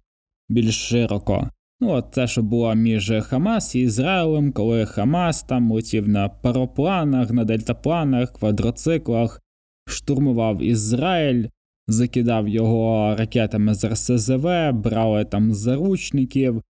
більш 0.49 0.75
широко. 0.75 1.49
Ну, 1.81 1.89
от 1.91 2.05
це, 2.11 2.27
що 2.27 2.43
було 2.43 2.75
між 2.75 3.13
Хамас 3.21 3.75
і 3.75 3.79
Ізраїлем, 3.79 4.51
коли 4.51 4.85
Хамас 4.85 5.43
там 5.43 5.71
летів 5.71 6.09
на 6.09 6.29
паропланах, 6.29 7.31
на 7.31 7.43
дельтапланах, 7.43 8.31
квадроциклах, 8.33 9.41
штурмував 9.87 10.63
Ізраїль, 10.63 11.47
закидав 11.87 12.47
його 12.47 13.15
ракетами 13.15 13.73
з 13.73 13.85
РСЗВ, 13.85 14.71
брали 14.73 15.25
там 15.25 15.53
заручників. 15.53 16.61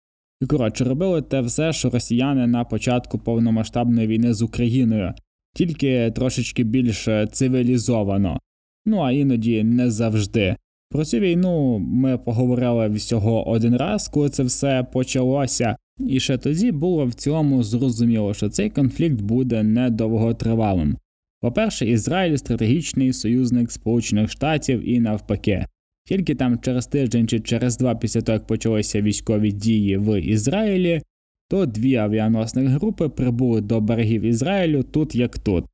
І 0.42 0.46
коротше, 0.46 0.84
робили 0.84 1.22
те 1.22 1.42
все, 1.42 1.74
що 1.74 1.90
росіяни 1.90 2.48
на 2.48 2.64
початку 2.64 3.20
повномасштабної 3.20 4.08
війни 4.08 4.34
з 4.34 4.42
Україною, 4.42 5.14
тільки 5.56 6.12
трошечки 6.12 6.64
більш 6.64 7.10
цивілізовано 7.32 8.40
ну 8.86 9.00
а 9.00 9.12
іноді 9.12 9.64
не 9.64 9.92
завжди. 9.92 10.56
Про 10.90 11.06
цю 11.06 11.20
війну 11.20 11.80
ми 11.80 12.18
поговорили 12.18 12.90
всього 12.90 13.50
один 13.50 13.78
раз, 13.78 14.08
коли 14.08 14.30
це 14.30 14.44
все 14.44 14.86
почалося, 14.94 15.76
і 16.08 16.20
ще 16.20 16.38
тоді 16.38 16.72
було 16.72 17.06
в 17.06 17.14
цілому 17.14 17.64
зрозуміло, 17.64 18.34
що 18.34 18.50
цей 18.50 18.70
конфлікт 18.70 19.22
буде 19.22 19.64
недовготривалим. 19.64 20.98
По-перше, 21.42 21.86
Ізраїль 21.86 22.38
стратегічний 22.38 23.14
союзник 23.14 23.72
Сполучених 23.72 24.32
Штатів 24.32 24.90
і 24.90 25.00
навпаки. 25.00 25.66
Тільки 26.06 26.36
там 26.36 26.60
через 26.60 26.88
тиждень 26.88 27.28
чи 27.28 27.40
через 27.40 27.78
два 27.78 27.96
після 27.96 28.22
того, 28.22 28.34
як 28.34 28.48
почалися 28.48 29.02
військові 29.02 29.52
дії 29.52 29.98
в 29.98 30.22
Ізраїлі, 30.22 31.02
то 31.50 31.66
дві 31.66 31.96
авіаносних 31.96 32.68
групи 32.70 33.10
прибули 33.10 33.62
до 33.62 33.82
берегів 33.82 34.22
Ізраїлю 34.22 34.84
тут 34.84 35.16
як 35.16 35.40
тут. 35.40 35.66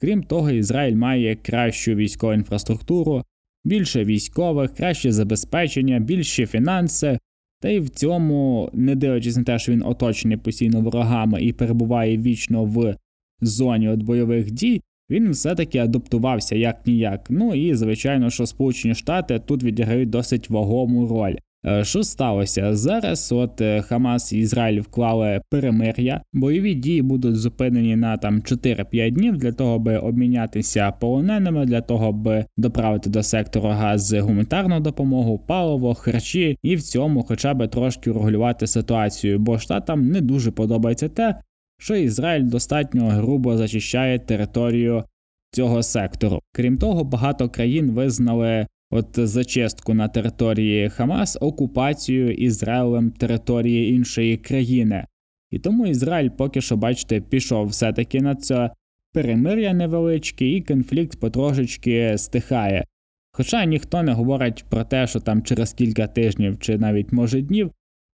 Крім 0.00 0.22
того, 0.22 0.50
Ізраїль 0.50 0.94
має 0.94 1.36
кращу 1.36 1.94
військову 1.94 2.32
інфраструктуру, 2.32 3.24
більше 3.64 4.04
військових, 4.04 4.74
краще 4.74 5.12
забезпечення, 5.12 5.98
більші 5.98 6.46
фінанси, 6.46 7.18
та 7.60 7.68
й 7.68 7.80
в 7.80 7.88
цьому, 7.88 8.70
не 8.72 8.94
дивлячись 8.94 9.36
на 9.36 9.44
те, 9.44 9.58
що 9.58 9.72
він 9.72 9.82
оточений 9.82 10.36
постійно 10.36 10.80
ворогами 10.80 11.42
і 11.42 11.52
перебуває 11.52 12.18
вічно 12.18 12.64
в 12.64 12.96
зоні 13.40 13.88
от 13.88 14.02
бойових 14.02 14.50
дій, 14.50 14.82
він 15.10 15.30
все-таки 15.30 15.78
адаптувався 15.78 16.56
як 16.56 16.86
ніяк. 16.86 17.26
Ну 17.30 17.54
і 17.54 17.74
звичайно, 17.74 18.30
що 18.30 18.46
Сполучені 18.46 18.94
Штати 18.94 19.38
тут 19.38 19.62
відіграють 19.62 20.10
досить 20.10 20.50
вагому 20.50 21.08
роль. 21.08 21.36
Е, 21.66 21.84
що 21.84 22.02
сталося 22.02 22.76
зараз? 22.76 23.32
От 23.32 23.60
е, 23.60 23.82
Хамас 23.82 24.32
і 24.32 24.38
Ізраїль 24.38 24.80
вклали 24.80 25.40
перемир'я. 25.50 26.22
Бойові 26.32 26.74
дії 26.74 27.02
будуть 27.02 27.36
зупинені 27.36 27.96
на 27.96 28.16
там 28.16 28.40
4-5 28.40 29.10
днів 29.10 29.36
для 29.36 29.52
того, 29.52 29.74
аби 29.74 29.98
обмінятися 29.98 30.90
полоненими, 30.90 31.66
для 31.66 31.80
того, 31.80 32.08
аби 32.08 32.44
доправити 32.56 33.10
до 33.10 33.22
сектору 33.22 33.68
газ 33.68 34.12
гуманітарну 34.12 34.80
допомогу, 34.80 35.38
паливо, 35.38 35.94
харчі 35.94 36.58
і 36.62 36.76
в 36.76 36.82
цьому, 36.82 37.22
хоча 37.22 37.54
б 37.54 37.68
трошки 37.68 38.12
регулювати 38.12 38.66
ситуацію, 38.66 39.38
бо 39.38 39.58
штатам 39.58 40.08
не 40.08 40.20
дуже 40.20 40.50
подобається 40.50 41.08
те, 41.08 41.34
що 41.80 41.96
Ізраїль 41.96 42.44
достатньо 42.44 43.08
грубо 43.08 43.56
зачищає 43.56 44.18
територію 44.18 45.04
цього 45.52 45.82
сектору. 45.82 46.40
Крім 46.52 46.78
того, 46.78 47.04
багато 47.04 47.48
країн 47.48 47.90
визнали 47.90 48.66
от 48.90 49.06
зачистку 49.18 49.94
на 49.94 50.08
території 50.08 50.88
Хамас, 50.88 51.38
окупацію 51.40 52.32
Ізраїлем 52.32 53.10
території 53.10 53.94
іншої 53.94 54.36
країни. 54.36 55.06
І 55.50 55.58
тому 55.58 55.86
Ізраїль 55.86 56.30
поки 56.30 56.60
що, 56.60 56.76
бачите, 56.76 57.20
пішов 57.20 57.66
все-таки 57.66 58.20
на 58.20 58.34
це 58.34 58.70
перемир'я 59.12 59.74
невеличке, 59.74 60.46
і 60.46 60.60
конфлікт 60.60 61.20
потрошечки 61.20 62.18
стихає. 62.18 62.84
Хоча 63.32 63.64
ніхто 63.64 64.02
не 64.02 64.12
говорить 64.12 64.64
про 64.70 64.84
те, 64.84 65.06
що 65.06 65.20
там 65.20 65.42
через 65.42 65.72
кілька 65.72 66.06
тижнів 66.06 66.58
чи 66.58 66.78
навіть 66.78 67.12
може 67.12 67.42
днів 67.42 67.70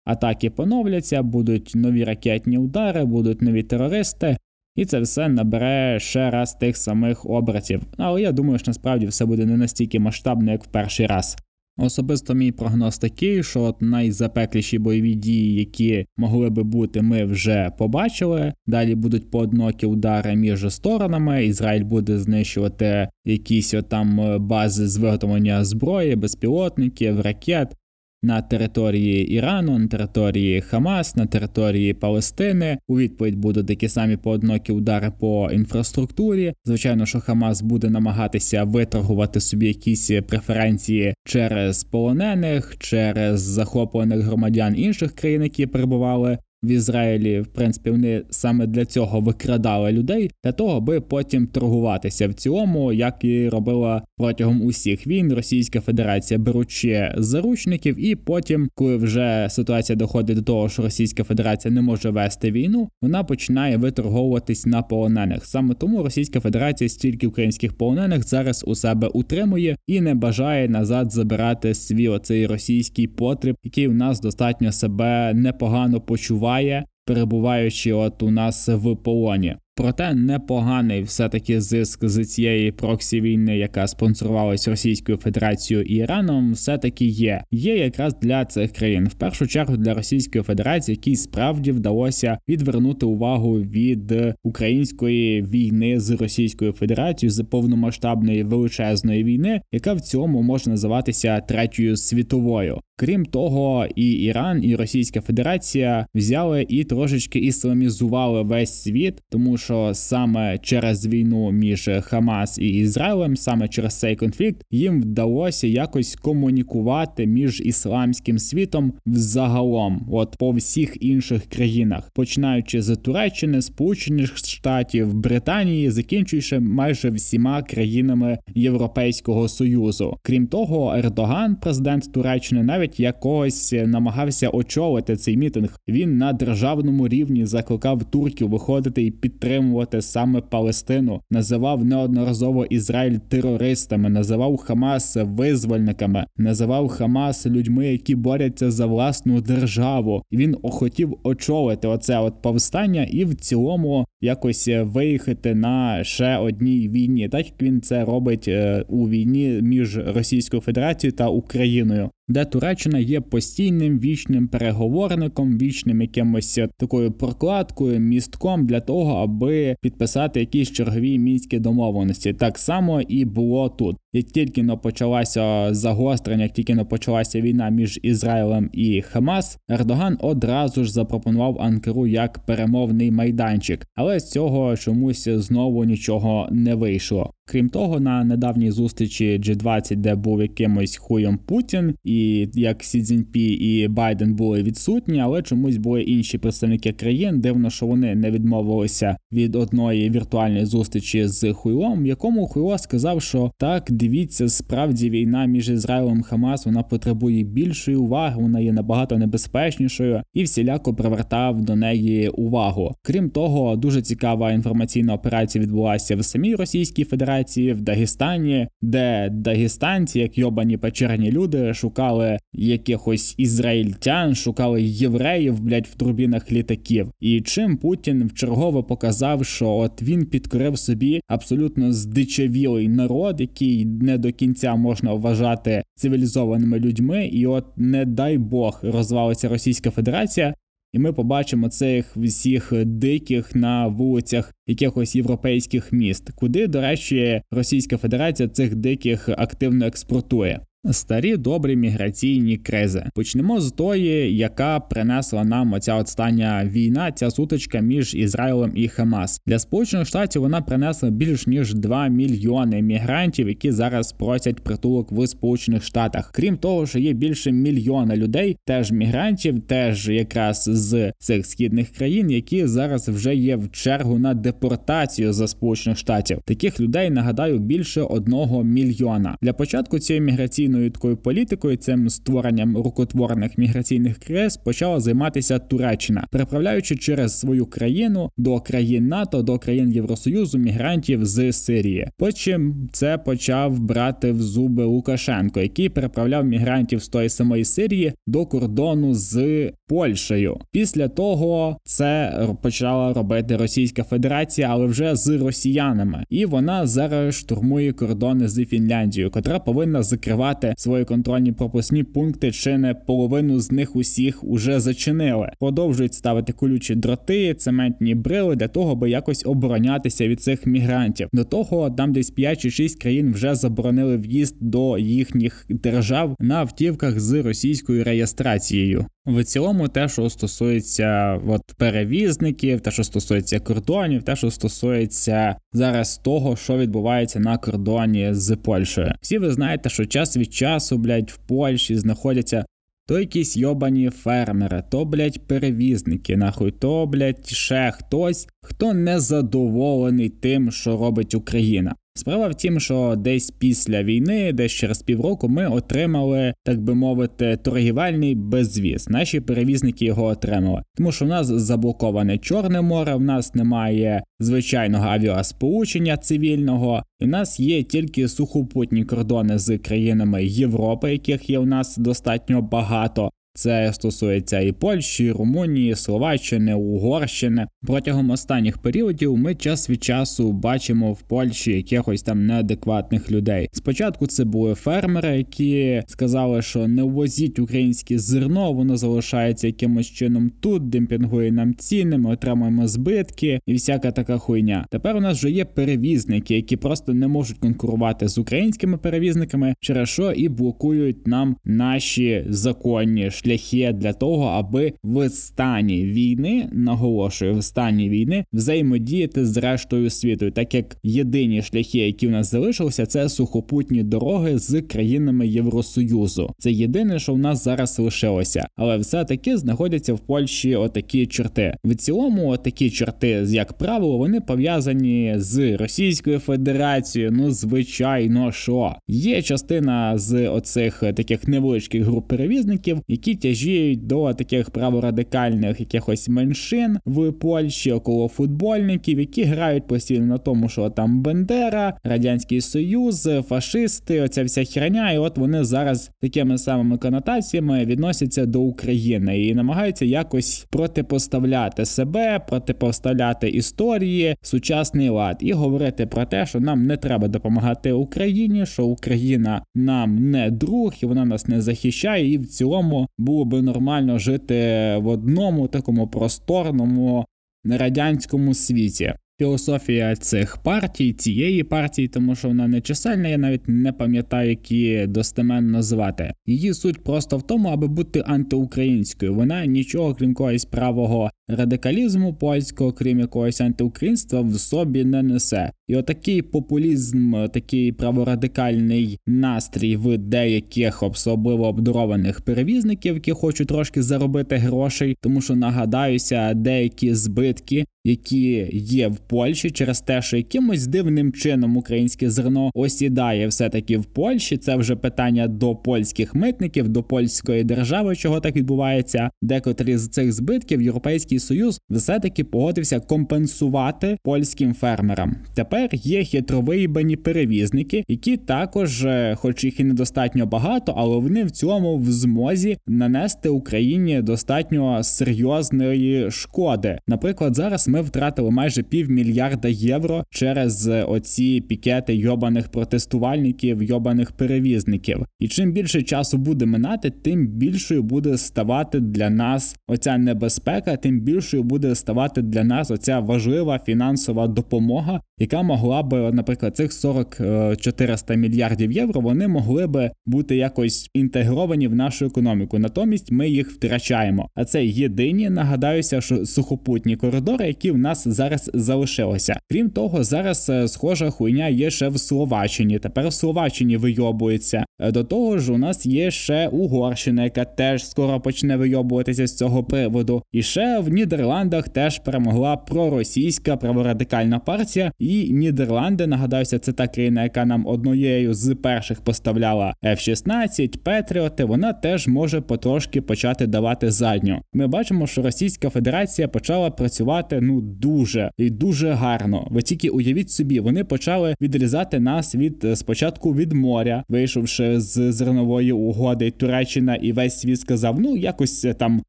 атаки 0.05 0.49
поновляться, 0.49 1.23
будуть 1.23 1.71
нові 1.75 2.03
ракетні 2.03 2.57
удари, 2.57 3.05
будуть 3.05 3.41
нові 3.41 3.63
терористи, 3.63 4.37
і 4.75 4.85
це 4.85 4.99
все 4.99 5.29
набере 5.29 5.99
ще 5.99 6.31
раз 6.31 6.53
тих 6.53 6.77
самих 6.77 7.25
обратів. 7.25 7.81
Але 7.97 8.21
я 8.21 8.31
думаю, 8.31 8.59
що 8.59 8.69
насправді 8.69 9.05
все 9.05 9.25
буде 9.25 9.45
не 9.45 9.57
настільки 9.57 9.99
масштабно, 9.99 10.51
як 10.51 10.63
в 10.63 10.67
перший 10.67 11.07
раз. 11.07 11.37
Особисто 11.77 12.33
мій 12.33 12.51
прогноз 12.51 12.97
такий, 12.97 13.43
що 13.43 13.61
от 13.61 13.81
найзапекліші 13.81 14.79
бойові 14.79 15.15
дії, 15.15 15.55
які 15.55 16.05
могли 16.17 16.49
би 16.49 16.63
бути, 16.63 17.01
ми 17.01 17.25
вже 17.25 17.71
побачили. 17.77 18.53
Далі 18.67 18.95
будуть 18.95 19.31
поодинокі 19.31 19.85
удари 19.85 20.35
між 20.35 20.73
сторонами. 20.73 21.45
Ізраїль 21.45 21.83
буде 21.83 22.19
знищувати 22.19 23.07
якісь 23.25 23.73
там 23.89 24.19
е, 24.21 24.37
бази 24.37 24.87
з 24.87 24.97
виготовлення 24.97 25.65
зброї, 25.65 26.15
безпілотників, 26.15 27.21
ракет 27.21 27.75
на 28.23 28.41
території 28.41 29.33
Ірану, 29.33 29.79
на 29.79 29.87
території 29.87 30.61
Хамас, 30.61 31.15
на 31.15 31.25
території 31.25 31.93
Палестини. 31.93 32.77
У 32.87 32.97
відповідь 32.97 33.35
будуть 33.35 33.67
такі 33.67 33.89
самі 33.89 34.17
поодинокі 34.17 34.71
удари 34.71 35.11
по 35.19 35.49
інфраструктурі. 35.51 36.53
Звичайно, 36.65 37.05
що 37.05 37.19
Хамас 37.19 37.61
буде 37.61 37.89
намагатися 37.89 38.63
виторгувати 38.63 39.39
собі 39.39 39.67
якісь 39.67 40.11
преференції 40.27 41.13
через 41.25 41.83
полонених, 41.83 42.75
через 42.79 43.41
захоплених 43.41 44.19
громадян 44.19 44.77
інших 44.77 45.11
країн, 45.11 45.43
які 45.43 45.65
перебували 45.65 46.37
в 46.63 46.67
Ізраїлі, 46.67 47.41
в 47.41 47.47
принципі, 47.47 47.91
вони 47.91 48.23
саме 48.29 48.67
для 48.67 48.85
цього 48.85 49.19
викрадали 49.19 49.91
людей, 49.91 50.31
для 50.43 50.51
того, 50.51 50.77
аби 50.77 51.01
потім 51.01 51.47
торгуватися 51.47 52.27
в 52.27 52.33
цілому, 52.33 52.93
як 52.93 53.23
і 53.23 53.49
робила 53.49 54.01
протягом 54.21 54.61
усіх 54.61 55.07
війн 55.07 55.33
Російська 55.33 55.81
Федерація 55.81 56.39
беручи 56.39 57.13
заручників, 57.17 58.05
і 58.05 58.15
потім, 58.15 58.69
коли 58.75 58.97
вже 58.97 59.47
ситуація 59.49 59.95
доходить 59.95 60.37
до 60.37 60.43
того, 60.43 60.69
що 60.69 60.81
Російська 60.81 61.23
Федерація 61.23 61.73
не 61.73 61.81
може 61.81 62.09
вести 62.09 62.51
війну, 62.51 62.89
вона 63.01 63.23
починає 63.23 63.77
виторговуватись 63.77 64.65
на 64.65 64.81
полонених. 64.81 65.45
Саме 65.45 65.73
тому 65.73 66.03
Російська 66.03 66.39
Федерація 66.39 66.89
стільки 66.89 67.27
українських 67.27 67.73
полонених 67.73 68.27
зараз 68.27 68.63
у 68.67 68.75
себе 68.75 69.07
утримує 69.07 69.75
і 69.87 70.01
не 70.01 70.15
бажає 70.15 70.69
назад 70.69 71.11
забирати 71.11 71.73
свій 71.73 72.07
оцей 72.07 72.47
російський 72.47 73.07
потріб, 73.07 73.55
який 73.63 73.87
у 73.87 73.93
нас 73.93 74.21
достатньо 74.21 74.71
себе 74.71 75.33
непогано 75.33 76.01
почуває, 76.01 76.85
перебуваючи 77.05 77.93
от 77.93 78.23
у 78.23 78.31
нас 78.31 78.67
в 78.67 78.95
полоні. 78.95 79.55
Проте 79.75 80.13
непоганий 80.13 81.03
все-таки 81.03 81.61
зиск 81.61 82.07
з 82.07 82.25
цієї 82.25 82.71
проксі 82.71 83.21
війни, 83.21 83.57
яка 83.57 83.87
спонсорувалась 83.87 84.67
Російською 84.67 85.17
Федерацією 85.17 85.85
і 85.85 85.95
Іраном, 85.95 86.53
все 86.53 86.77
таки 86.77 87.05
є. 87.05 87.43
Є 87.51 87.77
якраз 87.77 88.15
для 88.21 88.45
цих 88.45 88.71
країн, 88.71 89.07
в 89.07 89.13
першу 89.13 89.47
чергу 89.47 89.77
для 89.77 89.93
Російської 89.93 90.43
Федерації, 90.43 90.95
якій 90.95 91.15
справді 91.15 91.71
вдалося 91.71 92.37
відвернути 92.47 93.05
увагу 93.05 93.53
від 93.53 94.13
української 94.43 95.41
війни 95.41 95.99
з 95.99 96.11
Російською 96.11 96.73
Федерацією 96.73 97.31
з 97.31 97.43
повномасштабної 97.43 98.43
величезної 98.43 99.23
війни, 99.23 99.61
яка 99.71 99.93
в 99.93 100.01
цьому 100.01 100.41
може 100.41 100.69
називатися 100.69 101.39
третьою 101.39 101.97
світовою. 101.97 102.79
Крім 103.01 103.25
того, 103.25 103.85
і 103.95 104.11
Іран, 104.11 104.63
і 104.63 104.75
Російська 104.75 105.21
Федерація 105.21 106.05
взяли 106.15 106.65
і 106.69 106.83
трошечки 106.83 107.39
ісламізували 107.39 108.41
весь 108.41 108.81
світ, 108.81 109.21
тому 109.29 109.57
що 109.63 109.91
саме 109.93 110.57
через 110.57 111.07
війну 111.07 111.51
між 111.51 111.89
Хамас 112.01 112.57
і 112.57 112.67
Ізраїлем, 112.67 113.35
саме 113.35 113.67
через 113.67 113.99
цей 113.99 114.15
конфлікт, 114.15 114.61
їм 114.71 115.01
вдалося 115.01 115.67
якось 115.67 116.15
комунікувати 116.15 117.27
між 117.27 117.61
ісламським 117.61 118.39
світом 118.39 118.93
взагалом, 119.05 120.07
от 120.11 120.35
по 120.39 120.51
всіх 120.51 121.03
інших 121.03 121.45
країнах, 121.45 122.11
починаючи 122.13 122.81
з 122.81 122.95
Туреччини, 122.95 123.61
Сполучених 123.61 124.37
Штатів, 124.37 125.13
Британії, 125.13 125.91
закінчуючи 125.91 126.59
майже 126.59 127.09
всіма 127.09 127.63
країнами 127.63 128.37
Європейського 128.55 129.47
союзу. 129.47 130.17
Крім 130.23 130.47
того, 130.47 130.95
Ердоган, 130.95 131.55
президент 131.55 132.13
Туреччини, 132.13 132.63
навіть 132.63 132.99
якогось 132.99 133.75
намагався 133.85 134.49
очолити 134.49 135.15
цей 135.15 135.37
мітинг. 135.37 135.77
Він 135.87 136.17
на 136.17 136.33
державному 136.33 137.07
рівні 137.07 137.45
закликав 137.45 138.03
турків 138.03 138.49
виходити 138.49 139.03
і 139.03 139.11
підтримувати 139.11 139.50
підтримувати 139.51 140.01
саме 140.01 140.41
Палестину, 140.41 141.21
називав 141.29 141.85
неодноразово 141.85 142.65
Ізраїль 142.65 143.17
терористами, 143.17 144.09
називав 144.09 144.57
Хамас 144.57 145.17
визвольниками, 145.21 146.25
називав 146.37 146.87
Хамас 146.87 147.45
людьми, 147.45 147.87
які 147.87 148.15
борються 148.15 148.71
за 148.71 148.85
власну 148.85 149.41
державу. 149.41 150.23
Він 150.31 150.57
охотів 150.61 151.17
очолити 151.23 151.87
оце 151.87 152.19
от 152.19 152.41
повстання 152.41 153.03
і 153.03 153.25
в 153.25 153.35
цілому 153.35 154.05
якось 154.21 154.69
виїхати 154.81 155.55
на 155.55 156.03
ще 156.03 156.37
одній 156.37 156.89
війні, 156.89 157.29
так 157.29 157.45
як 157.45 157.61
він 157.61 157.81
це 157.81 158.05
робить 158.05 158.47
е, 158.47 158.85
у 158.87 159.09
війні 159.09 159.59
між 159.61 159.97
Російською 159.97 160.61
Федерацією 160.61 161.17
та 161.17 161.27
Україною 161.27 162.09
де 162.31 162.45
Туреччина 162.45 162.99
є 162.99 163.21
постійним 163.21 163.99
вічним 163.99 164.47
переговорником, 164.47 165.57
вічним 165.57 166.01
якимось 166.01 166.59
такою 166.77 167.11
прокладкою, 167.11 167.99
містком 167.99 168.65
для 168.65 168.79
того, 168.79 169.15
аби 169.15 169.75
підписати 169.81 170.39
якісь 170.39 170.71
чергові 170.71 171.19
мінські 171.19 171.59
домовленості. 171.59 172.33
Так 172.33 172.57
само 172.57 173.01
і 173.01 173.25
було 173.25 173.69
тут. 173.69 173.97
Як 174.13 174.25
тільки 174.25 174.63
но 174.63 174.77
почалася 174.77 175.73
загострення, 175.73 176.43
як 176.43 176.53
тільки 176.53 176.75
но 176.75 176.85
почалася 176.85 177.41
війна 177.41 177.69
між 177.69 177.99
Ізраїлем 178.03 178.69
і 178.73 179.01
Хамас, 179.01 179.57
Ердоган 179.69 180.17
одразу 180.21 180.83
ж 180.83 180.91
запропонував 180.91 181.61
Анкару 181.61 182.07
як 182.07 182.39
перемовний 182.45 183.11
майданчик, 183.11 183.87
але 183.95 184.19
з 184.19 184.31
цього 184.31 184.77
чомусь 184.77 185.29
знову 185.29 185.83
нічого 185.83 186.47
не 186.51 186.75
вийшло. 186.75 187.33
Крім 187.51 187.69
того, 187.69 187.99
на 187.99 188.23
недавній 188.23 188.71
зустрічі 188.71 189.39
G20, 189.43 189.95
де 189.95 190.15
був 190.15 190.41
якимось 190.41 190.97
хуєм 190.97 191.37
Путін, 191.37 191.95
і 192.03 192.47
як 192.53 192.83
Сі 192.83 193.01
Цзіньпі 193.01 193.47
і 193.47 193.87
Байден 193.87 194.35
були 194.35 194.63
відсутні, 194.63 195.19
але 195.19 195.41
чомусь 195.41 195.77
були 195.77 196.01
інші 196.01 196.37
представники 196.37 196.91
країн. 196.91 197.41
Дивно, 197.41 197.69
що 197.69 197.85
вони 197.85 198.15
не 198.15 198.31
відмовилися 198.31 199.17
від 199.31 199.55
одної 199.55 200.09
віртуальної 200.09 200.65
зустрічі 200.65 201.27
з 201.27 201.53
Хуйлом, 201.53 202.05
якому 202.05 202.47
Хуйло 202.47 202.77
сказав, 202.77 203.21
що 203.21 203.51
так 203.57 203.91
дивіться, 204.01 204.49
справді 204.49 205.09
війна 205.09 205.45
між 205.45 205.69
Ізраїлем 205.69 206.19
і 206.19 206.23
Хамас 206.23 206.65
вона 206.65 206.83
потребує 206.83 207.43
більшої 207.43 207.97
уваги, 207.97 208.41
вона 208.41 208.59
є 208.59 208.73
набагато 208.73 209.17
небезпечнішою 209.17 210.21
і 210.33 210.43
всіляко 210.43 210.93
привертав 210.93 211.61
до 211.61 211.75
неї 211.75 212.29
увагу. 212.29 212.95
Крім 213.01 213.29
того, 213.29 213.75
дуже 213.75 214.01
цікава 214.01 214.51
інформаційна 214.51 215.13
операція 215.13 215.63
відбулася 215.63 216.15
в 216.15 216.25
самій 216.25 216.55
Російській 216.55 217.03
Федерації 217.03 217.73
в 217.73 217.81
Дагестані, 217.81 218.67
де 218.81 219.29
дагестанці, 219.31 220.19
як 220.19 220.37
йобані 220.37 220.77
печерні 220.77 221.31
люди, 221.31 221.73
шукали 221.73 222.37
якихось 222.53 223.35
ізраїльтян, 223.37 224.35
шукали 224.35 224.83
євреїв, 224.83 225.59
блять, 225.59 225.87
в 225.87 225.95
турбінах 225.95 226.51
літаків. 226.51 227.11
І 227.19 227.41
чим 227.41 227.77
Путін 227.77 228.27
вчергово 228.27 228.83
показав, 228.83 229.45
що 229.45 229.69
от 229.69 230.01
він 230.01 230.25
підкорив 230.25 230.77
собі 230.77 231.21
абсолютно 231.27 231.93
здичавілий 231.93 232.87
народ, 232.87 233.41
який 233.41 233.90
не 234.01 234.17
до 234.17 234.31
кінця 234.31 234.75
можна 234.75 235.13
вважати 235.13 235.83
цивілізованими 235.95 236.79
людьми, 236.79 237.25
і 237.25 237.47
от 237.47 237.65
не 237.77 238.05
дай 238.05 238.37
Бог 238.37 238.79
розвалиться 238.83 239.49
Російська 239.49 239.91
Федерація. 239.91 240.53
І 240.93 240.99
ми 240.99 241.13
побачимо 241.13 241.69
цих 241.69 242.17
всіх 242.17 242.73
диких 242.85 243.55
на 243.55 243.87
вулицях 243.87 244.53
якихось 244.67 245.15
європейських 245.15 245.91
міст, 245.91 246.31
куди, 246.35 246.67
до 246.67 246.81
речі, 246.81 247.41
Російська 247.51 247.97
Федерація 247.97 248.49
цих 248.49 248.75
диких 248.75 249.29
активно 249.29 249.85
експортує. 249.85 250.59
Старі 250.89 251.37
добрі 251.37 251.75
міграційні 251.75 252.57
кризи. 252.57 253.03
Почнемо 253.15 253.61
з 253.61 253.71
тої, 253.71 254.37
яка 254.37 254.79
принесла 254.79 255.43
нам 255.43 255.73
оця 255.73 255.95
остання 255.95 256.65
війна, 256.65 257.11
ця 257.11 257.31
сутичка 257.31 257.79
між 257.79 258.15
Ізраїлем 258.15 258.71
і 258.75 258.87
Хамас. 258.87 259.41
Для 259.47 259.59
сполучених 259.59 260.07
штатів 260.07 260.41
вона 260.41 260.61
принесла 260.61 261.09
більш 261.09 261.47
ніж 261.47 261.73
2 261.73 262.07
мільйони 262.07 262.81
мігрантів, 262.81 263.47
які 263.47 263.71
зараз 263.71 264.11
просять 264.13 264.63
притулок 264.63 265.11
в 265.11 265.27
Сполучених 265.27 265.83
Штатах. 265.83 266.31
Крім 266.33 266.57
того, 266.57 266.87
що 266.87 266.99
є 266.99 267.13
більше 267.13 267.51
мільйона 267.51 268.15
людей, 268.15 268.57
теж 268.65 268.91
мігрантів, 268.91 269.59
теж 269.59 270.09
якраз 270.09 270.63
з 270.73 271.11
цих 271.19 271.45
східних 271.45 271.89
країн, 271.89 272.31
які 272.31 272.67
зараз 272.67 273.09
вже 273.09 273.35
є 273.35 273.55
в 273.55 273.71
чергу 273.71 274.19
на 274.19 274.33
депортацію 274.33 275.33
за 275.33 275.47
сполучених 275.47 275.97
штатів. 275.97 276.39
Таких 276.45 276.79
людей 276.79 277.09
нагадаю 277.09 277.59
більше 277.59 278.01
одного 278.01 278.63
мільйона. 278.63 279.37
Для 279.41 279.53
початку 279.53 279.99
цієї 279.99 280.21
міграційної 280.21 280.70
міграційною 280.71 280.91
такою 280.91 281.17
політикою, 281.17 281.77
цим 281.77 282.09
створенням 282.09 282.77
рукотворних 282.77 283.57
міграційних 283.57 284.17
крес 284.17 284.57
почала 284.57 284.99
займатися 284.99 285.59
Туреччина, 285.59 286.27
переправляючи 286.31 286.95
через 286.95 287.39
свою 287.39 287.65
країну 287.65 288.29
до 288.37 288.59
країн 288.59 289.07
НАТО, 289.07 289.41
до 289.41 289.59
країн 289.59 289.91
Євросоюзу 289.91 290.57
мігрантів 290.57 291.25
з 291.25 291.53
Сирії. 291.53 292.07
Потім 292.17 292.89
це 292.91 293.17
почав 293.17 293.79
брати 293.79 294.31
в 294.31 294.41
зуби 294.41 294.83
Лукашенко, 294.83 295.59
який 295.59 295.89
переправляв 295.89 296.45
мігрантів 296.45 297.03
з 297.03 297.07
тої 297.07 297.29
самої 297.29 297.65
Сирії 297.65 298.13
до 298.27 298.45
кордону 298.45 299.13
з 299.13 299.71
Польщею. 299.87 300.57
Після 300.71 301.07
того 301.07 301.77
це 301.83 302.39
почала 302.61 303.13
робити 303.13 303.57
Російська 303.57 304.03
Федерація, 304.03 304.67
але 304.71 304.85
вже 304.85 305.15
з 305.15 305.27
росіянами, 305.27 306.23
і 306.29 306.45
вона 306.45 306.87
зараз 306.87 307.35
штурмує 307.35 307.93
кордони 307.93 308.47
з 308.47 308.65
Фінляндією, 308.65 309.31
котра 309.31 309.59
повинна 309.59 310.03
закривати 310.03 310.60
зачиняти 310.61 310.81
свої 310.81 311.05
контрольні 311.05 311.51
пропускні 311.51 312.03
пункти, 312.03 312.51
чи 312.51 312.77
не 312.77 312.93
половину 312.93 313.59
з 313.59 313.71
них 313.71 313.95
усіх 313.95 314.43
уже 314.43 314.79
зачинили. 314.79 315.51
Продовжують 315.59 316.13
ставити 316.13 316.53
колючі 316.53 316.95
дроти, 316.95 317.53
цементні 317.53 318.15
брили 318.15 318.55
для 318.55 318.67
того, 318.67 318.91
аби 318.91 319.09
якось 319.09 319.45
оборонятися 319.45 320.27
від 320.27 320.41
цих 320.41 320.65
мігрантів. 320.65 321.27
До 321.33 321.43
того 321.43 321.89
там 321.89 322.13
десь 322.13 322.29
5 322.31 322.59
чи 322.59 322.71
6 322.71 323.01
країн 323.01 323.31
вже 323.33 323.55
заборонили 323.55 324.17
в'їзд 324.17 324.55
до 324.59 324.97
їхніх 324.97 325.65
держав 325.69 326.35
на 326.39 326.55
автівках 326.55 327.19
з 327.19 327.41
російською 327.41 328.03
реєстрацією. 328.03 329.05
В 329.25 329.43
цілому, 329.43 329.87
те, 329.87 330.09
що 330.09 330.29
стосується 330.29 331.39
от 331.47 331.61
перевізників, 331.77 332.81
те, 332.81 332.91
що 332.91 333.03
стосується 333.03 333.59
кордонів, 333.59 334.23
те, 334.23 334.35
що 334.35 334.51
стосується 334.51 335.55
зараз 335.73 336.17
того, 336.17 336.55
що 336.55 336.77
відбувається 336.77 337.39
на 337.39 337.57
кордоні 337.57 338.33
з 338.33 338.55
Польщею. 338.55 339.13
Всі 339.21 339.37
ви 339.37 339.51
знаєте, 339.51 339.89
що 339.89 340.05
час 340.05 340.37
від 340.37 340.53
часу, 340.53 340.97
блядь, 340.97 341.29
в 341.29 341.37
Польщі 341.37 341.97
знаходяться 341.97 342.65
то 343.07 343.19
якісь 343.19 343.57
йобані 343.57 344.09
фермери, 344.09 344.83
то, 344.91 345.05
блядь, 345.05 345.47
перевізники, 345.47 346.37
нахуй, 346.37 346.71
то, 346.71 347.05
блядь, 347.05 347.47
ще 347.47 347.91
хтось, 347.91 348.47
хто 348.61 348.93
не 348.93 349.19
задоволений 349.19 350.29
тим, 350.29 350.71
що 350.71 350.97
робить 350.97 351.35
Україна. 351.35 351.95
Справа 352.13 352.47
в 352.47 352.55
тім, 352.55 352.79
що 352.79 353.15
десь 353.17 353.51
після 353.51 354.03
війни, 354.03 354.53
десь 354.53 354.71
через 354.71 355.01
півроку, 355.01 355.49
ми 355.49 355.67
отримали, 355.67 356.53
так 356.63 356.81
би 356.81 356.95
мовити, 356.95 357.57
торгівельний 357.57 358.35
безвіз. 358.35 359.09
Наші 359.09 359.39
перевізники 359.39 360.05
його 360.05 360.25
отримали, 360.25 360.83
тому 360.97 361.11
що 361.11 361.25
в 361.25 361.27
нас 361.27 361.47
заблоковане 361.47 362.37
Чорне 362.37 362.81
море, 362.81 363.15
в 363.15 363.21
нас 363.21 363.55
немає 363.55 364.23
звичайного 364.39 365.05
авіасполучення 365.05 366.17
цивільного, 366.17 367.03
і 367.19 367.25
в 367.25 367.27
нас 367.27 367.59
є 367.59 367.83
тільки 367.83 368.27
сухопутні 368.27 369.03
кордони 369.03 369.57
з 369.57 369.77
країнами 369.77 370.45
Європи, 370.45 371.11
яких 371.11 371.49
є 371.49 371.59
у 371.59 371.65
нас 371.65 371.97
достатньо 371.97 372.61
багато. 372.61 373.31
Це 373.53 373.93
стосується 373.93 374.59
і 374.59 374.71
Польщі, 374.71 375.25
і 375.25 375.31
Румунії, 375.31 375.95
Словаччини, 375.95 376.73
Угорщини. 376.73 377.67
Протягом 377.87 378.29
останніх 378.29 378.77
періодів 378.77 379.37
ми 379.37 379.55
час 379.55 379.89
від 379.89 380.03
часу 380.03 380.51
бачимо 380.51 381.13
в 381.13 381.21
Польщі 381.21 381.71
якихось 381.71 382.23
там 382.23 382.45
неадекватних 382.45 383.31
людей. 383.31 383.69
Спочатку 383.71 384.27
це 384.27 384.45
були 384.45 384.73
фермери, 384.73 385.37
які 385.37 386.03
сказали, 386.07 386.61
що 386.61 386.87
не 386.87 387.03
ввозіть 387.03 387.59
українське 387.59 388.19
зерно, 388.19 388.73
воно 388.73 388.97
залишається 388.97 389.67
якимось 389.67 390.07
чином 390.07 390.51
тут, 390.59 390.89
демпінгує 390.89 391.51
нам 391.51 391.75
ціни, 391.75 392.17
ми 392.17 392.31
отримуємо 392.31 392.87
збитки 392.87 393.59
і 393.65 393.73
всяка 393.73 394.11
така 394.11 394.37
хуйня. 394.37 394.85
Тепер 394.89 395.15
у 395.15 395.19
нас 395.19 395.37
вже 395.37 395.51
є 395.51 395.65
перевізники, 395.65 396.55
які 396.55 396.77
просто 396.77 397.13
не 397.13 397.27
можуть 397.27 397.57
конкурувати 397.57 398.27
з 398.27 398.37
українськими 398.37 398.97
перевізниками, 398.97 399.75
через 399.79 400.09
що 400.09 400.31
і 400.31 400.49
блокують 400.49 401.27
нам 401.27 401.55
наші 401.65 402.45
законні 402.49 403.31
шляхи 403.43 403.91
для 403.93 404.13
того, 404.13 404.45
аби 404.45 404.93
в 405.03 405.29
стані 405.29 406.03
війни, 406.03 406.69
наголошую, 406.71 407.57
в 407.57 407.63
стані 407.63 408.09
війни 408.09 408.45
взаємодіяти 408.53 409.45
з 409.45 409.57
рештою 409.57 410.09
світу, 410.09 410.51
так 410.51 410.73
як 410.73 410.97
єдині 411.03 411.61
шляхи, 411.61 411.97
які 411.97 412.27
в 412.27 412.31
нас 412.31 412.51
залишилися, 412.51 413.05
це 413.05 413.29
сухопутні 413.29 414.03
дороги 414.03 414.59
з 414.59 414.81
країнами 414.81 415.47
Євросоюзу. 415.47 416.53
Це 416.57 416.71
єдине, 416.71 417.19
що 417.19 417.33
в 417.33 417.37
нас 417.37 417.63
зараз 417.63 417.99
лишилося, 417.99 418.67
але 418.75 418.97
все 418.97 419.25
таки 419.25 419.57
знаходяться 419.57 420.13
в 420.13 420.19
Польщі 420.19 420.75
отакі 420.75 421.25
чорти. 421.25 421.75
В 421.83 421.95
цілому, 421.95 422.57
такі 422.57 422.89
чорти, 422.89 423.27
як 423.47 423.73
правило, 423.73 424.17
вони 424.17 424.41
пов'язані 424.41 425.33
з 425.37 425.77
Російською 425.77 426.39
Федерацією. 426.39 427.31
Ну, 427.31 427.51
звичайно, 427.51 428.51
що 428.51 428.95
є 429.07 429.41
частина 429.41 430.17
з 430.17 430.47
оцих 430.47 430.99
таких 430.99 431.47
невеличких 431.47 432.03
груп 432.03 432.27
перевізників, 432.27 433.01
які 433.07 433.30
які 433.31 433.41
тяжіють 433.41 434.07
до 434.07 434.33
таких 434.33 434.69
праворадикальних 434.69 435.79
якихось 435.79 436.29
меншин 436.29 436.97
в 437.05 437.31
Польщі, 437.31 437.91
около 437.91 438.27
футбольників, 438.27 439.19
які 439.19 439.43
грають 439.43 439.87
постійно 439.87 440.25
на 440.25 440.37
тому, 440.37 440.69
що 440.69 440.89
там 440.89 441.21
Бендера, 441.21 441.97
Радянський 442.03 442.61
Союз, 442.61 443.29
фашисти, 443.47 444.21
оця 444.21 444.43
вся 444.43 444.63
херня, 444.63 445.11
і 445.11 445.17
от 445.17 445.37
вони 445.37 445.63
зараз 445.63 446.11
такими 446.21 446.57
самими 446.57 446.97
конотаціями 446.97 447.85
відносяться 447.85 448.45
до 448.45 448.61
України 448.61 449.41
і 449.41 449.55
намагаються 449.55 450.05
якось 450.05 450.65
протипоставляти 450.69 451.85
себе, 451.85 452.39
протипоставляти 452.47 453.49
історії, 453.49 454.35
сучасний 454.41 455.09
лад 455.09 455.37
і 455.39 455.53
говорити 455.53 456.05
про 456.05 456.25
те, 456.25 456.45
що 456.45 456.59
нам 456.59 456.85
не 456.85 456.97
треба 456.97 457.27
допомагати 457.27 457.91
Україні, 457.91 458.65
що 458.65 458.85
Україна 458.85 459.63
нам 459.75 460.31
не 460.31 460.51
друг 460.51 460.93
і 461.01 461.05
вона 461.05 461.25
нас 461.25 461.47
не 461.47 461.61
захищає, 461.61 462.33
і 462.33 462.37
в 462.37 462.47
цілому 462.47 463.07
було 463.21 463.45
би 463.45 463.61
нормально 463.61 464.19
жити 464.19 464.55
в 464.97 465.07
одному 465.07 465.67
такому 465.67 466.07
просторному 466.07 467.25
радянському 467.65 468.53
світі. 468.53 469.13
Філософія 469.39 470.15
цих 470.15 470.57
партій, 470.57 471.13
цієї 471.13 471.63
партії, 471.63 472.07
тому 472.07 472.35
що 472.35 472.47
вона 472.47 472.67
не 472.67 472.81
чисельна, 472.81 473.27
я 473.27 473.37
навіть 473.37 473.67
не 473.67 473.93
пам'ятаю, 473.93 474.49
які 474.49 475.05
достеменно 475.07 475.83
звати. 475.83 476.33
Її 476.45 476.73
суть 476.73 477.03
просто 477.03 477.37
в 477.37 477.41
тому, 477.41 477.69
аби 477.69 477.87
бути 477.87 478.23
антиукраїнською. 478.25 479.33
Вона 479.33 479.65
нічого 479.65 480.15
крім 480.15 480.33
когось 480.33 480.65
правого 480.65 481.31
радикалізму 481.55 482.33
польського, 482.33 482.91
крім 482.91 483.19
якогось 483.19 483.61
антиукраїнства, 483.61 484.41
в 484.41 484.53
собі 484.53 485.03
не 485.03 485.23
несе. 485.23 485.71
І 485.87 485.95
отакий 485.95 486.41
популізм, 486.41 487.33
такий 487.53 487.91
праворадикальний 487.91 489.19
настрій 489.27 489.95
в 489.95 490.17
деяких 490.17 491.03
особливо 491.03 491.67
обдарованих 491.67 492.41
перевізників, 492.41 493.13
які 493.13 493.31
хочуть 493.31 493.67
трошки 493.67 494.03
заробити 494.03 494.55
грошей, 494.55 495.15
тому 495.21 495.41
що 495.41 495.55
нагадаюся, 495.55 496.53
деякі 496.53 497.13
збитки, 497.13 497.85
які 498.03 498.69
є 498.73 499.07
в 499.07 499.17
Польщі, 499.17 499.71
через 499.71 500.01
те, 500.01 500.21
що 500.21 500.37
якимось 500.37 500.87
дивним 500.87 501.33
чином 501.33 501.77
українське 501.77 502.29
зерно 502.29 502.71
осідає 502.73 503.47
все 503.47 503.69
таки 503.69 503.97
в 503.97 504.05
Польщі. 504.05 504.57
Це 504.57 504.75
вже 504.75 504.95
питання 504.95 505.47
до 505.47 505.75
польських 505.75 506.35
митників, 506.35 506.89
до 506.89 507.03
польської 507.03 507.63
держави, 507.63 508.15
чого 508.15 508.39
так 508.39 508.55
відбувається. 508.55 509.29
Декотрі 509.41 509.97
з 509.97 510.07
цих 510.07 510.33
збитків 510.33 510.81
європейський 510.81 511.39
союз 511.41 511.81
все 511.89 512.19
таки 512.19 512.43
погодився 512.43 512.99
компенсувати 512.99 514.17
польським 514.23 514.73
фермерам. 514.73 515.35
Тепер 515.53 515.89
є 515.93 516.23
хитровиїбані 516.23 517.15
перевізники, 517.15 518.03
які 518.07 518.37
також, 518.37 519.05
е, 519.05 519.35
хоч 519.39 519.63
їх 519.63 519.79
і 519.79 519.83
недостатньо 519.83 520.45
багато, 520.45 520.93
але 520.97 521.17
вони 521.17 521.43
в 521.43 521.51
цьому 521.51 521.97
в 521.97 522.11
змозі 522.11 522.77
нанести 522.87 523.49
Україні 523.49 524.21
достатньо 524.21 525.03
серйозної 525.03 526.31
шкоди. 526.31 526.99
Наприклад, 527.07 527.55
зараз 527.55 527.87
ми 527.87 528.01
втратили 528.01 528.51
майже 528.51 528.83
півмільярда 528.83 529.67
євро 529.67 530.23
через 530.29 530.87
оці 530.87 531.61
пікети 531.61 532.15
йобаних 532.15 532.67
протестувальників, 532.67 533.83
йобаних 533.83 534.31
перевізників. 534.31 535.25
І 535.39 535.47
чим 535.47 535.71
більше 535.71 536.01
часу 536.01 536.37
буде 536.37 536.65
минати, 536.65 537.09
тим 537.09 537.47
більшою 537.47 538.03
буде 538.03 538.37
ставати 538.37 538.99
для 538.99 539.29
нас 539.29 539.75
оця 539.87 540.17
небезпека, 540.17 540.95
тим 540.95 541.19
більшою 541.31 541.63
буде 541.63 541.95
ставати 541.95 542.41
для 542.41 542.63
нас 542.63 542.91
оця 542.91 543.19
важлива 543.19 543.79
фінансова 543.79 544.47
допомога, 544.47 545.21
яка 545.41 545.61
могла 545.61 546.03
би, 546.03 546.31
наприклад, 546.31 546.75
цих 546.77 546.91
40-400 546.91 548.33
е, 548.33 548.37
мільярдів 548.37 548.91
євро 548.91 549.21
вони 549.21 549.47
могли 549.47 549.87
би 549.87 550.11
бути 550.25 550.55
якось 550.55 551.09
інтегровані 551.13 551.87
в 551.87 551.95
нашу 551.95 552.25
економіку. 552.25 552.79
Натомість 552.79 553.31
ми 553.31 553.49
їх 553.49 553.71
втрачаємо. 553.71 554.49
А 554.55 554.65
це 554.65 554.85
єдині 554.85 555.49
нагадаюся, 555.49 556.21
що 556.21 556.45
сухопутні 556.45 557.15
коридори, 557.15 557.67
які 557.67 557.91
в 557.91 557.97
нас 557.97 558.27
зараз 558.27 558.71
залишилися. 558.73 559.59
Крім 559.69 559.89
того, 559.89 560.23
зараз 560.23 560.69
е, 560.69 560.87
схожа 560.87 561.29
хуйня 561.29 561.67
є 561.67 561.89
ще 561.89 562.09
в 562.09 562.19
Словаччині. 562.19 562.99
Тепер 562.99 563.27
в 563.27 563.33
Словаччині 563.33 563.97
вийобується. 563.97 564.85
Е, 564.99 565.11
до 565.11 565.23
того 565.23 565.57
ж, 565.57 565.73
у 565.73 565.77
нас 565.77 566.05
є 566.05 566.31
ще 566.31 566.67
Угорщина, 566.67 567.43
яка 567.43 567.65
теж 567.65 568.07
скоро 568.07 568.39
почне 568.39 568.77
вийобуватися 568.77 569.47
з 569.47 569.57
цього 569.57 569.83
приводу. 569.83 570.43
І 570.51 570.63
ще 570.63 570.99
в 570.99 571.09
Нідерландах 571.09 571.89
теж 571.89 572.19
перемогла 572.19 572.77
проросійська 572.77 573.77
праворадикальна 573.77 574.59
партія 574.59 575.11
Нідерланди. 575.31 576.27
Нагадаюся, 576.27 576.79
це 576.79 576.91
та 576.91 577.07
країна, 577.07 577.43
яка 577.43 577.65
нам 577.65 577.87
однією 577.87 578.53
з 578.53 578.75
перших 578.75 579.21
поставляла 579.21 579.93
F-16, 580.03 580.97
Петріоти. 580.97 581.63
Вона 581.63 581.93
теж 581.93 582.27
може 582.27 582.61
потрошки 582.61 583.21
почати 583.21 583.67
давати 583.67 584.11
задню. 584.11 584.61
Ми 584.73 584.87
бачимо, 584.87 585.27
що 585.27 585.41
Російська 585.41 585.89
Федерація 585.89 586.47
почала 586.47 586.89
працювати 586.89 587.61
ну 587.61 587.81
дуже 587.81 588.51
і 588.57 588.69
дуже 588.69 589.11
гарно. 589.11 589.67
Ви 589.71 589.81
тільки 589.81 590.09
уявіть 590.09 590.51
собі, 590.51 590.79
вони 590.79 591.03
почали 591.03 591.55
відрізати 591.61 592.19
нас 592.19 592.55
від 592.55 592.85
е, 592.85 592.95
спочатку 592.95 593.55
від 593.55 593.73
моря, 593.73 594.23
вийшовши 594.29 594.99
з 594.99 595.31
зернової 595.31 595.91
угоди 595.91 596.51
Туреччина 596.51 597.15
і 597.15 597.31
весь 597.31 597.59
світ 597.59 597.79
сказав: 597.79 598.19
ну 598.19 598.37
якось 598.37 598.85
е, 598.85 598.93
там 598.93 599.21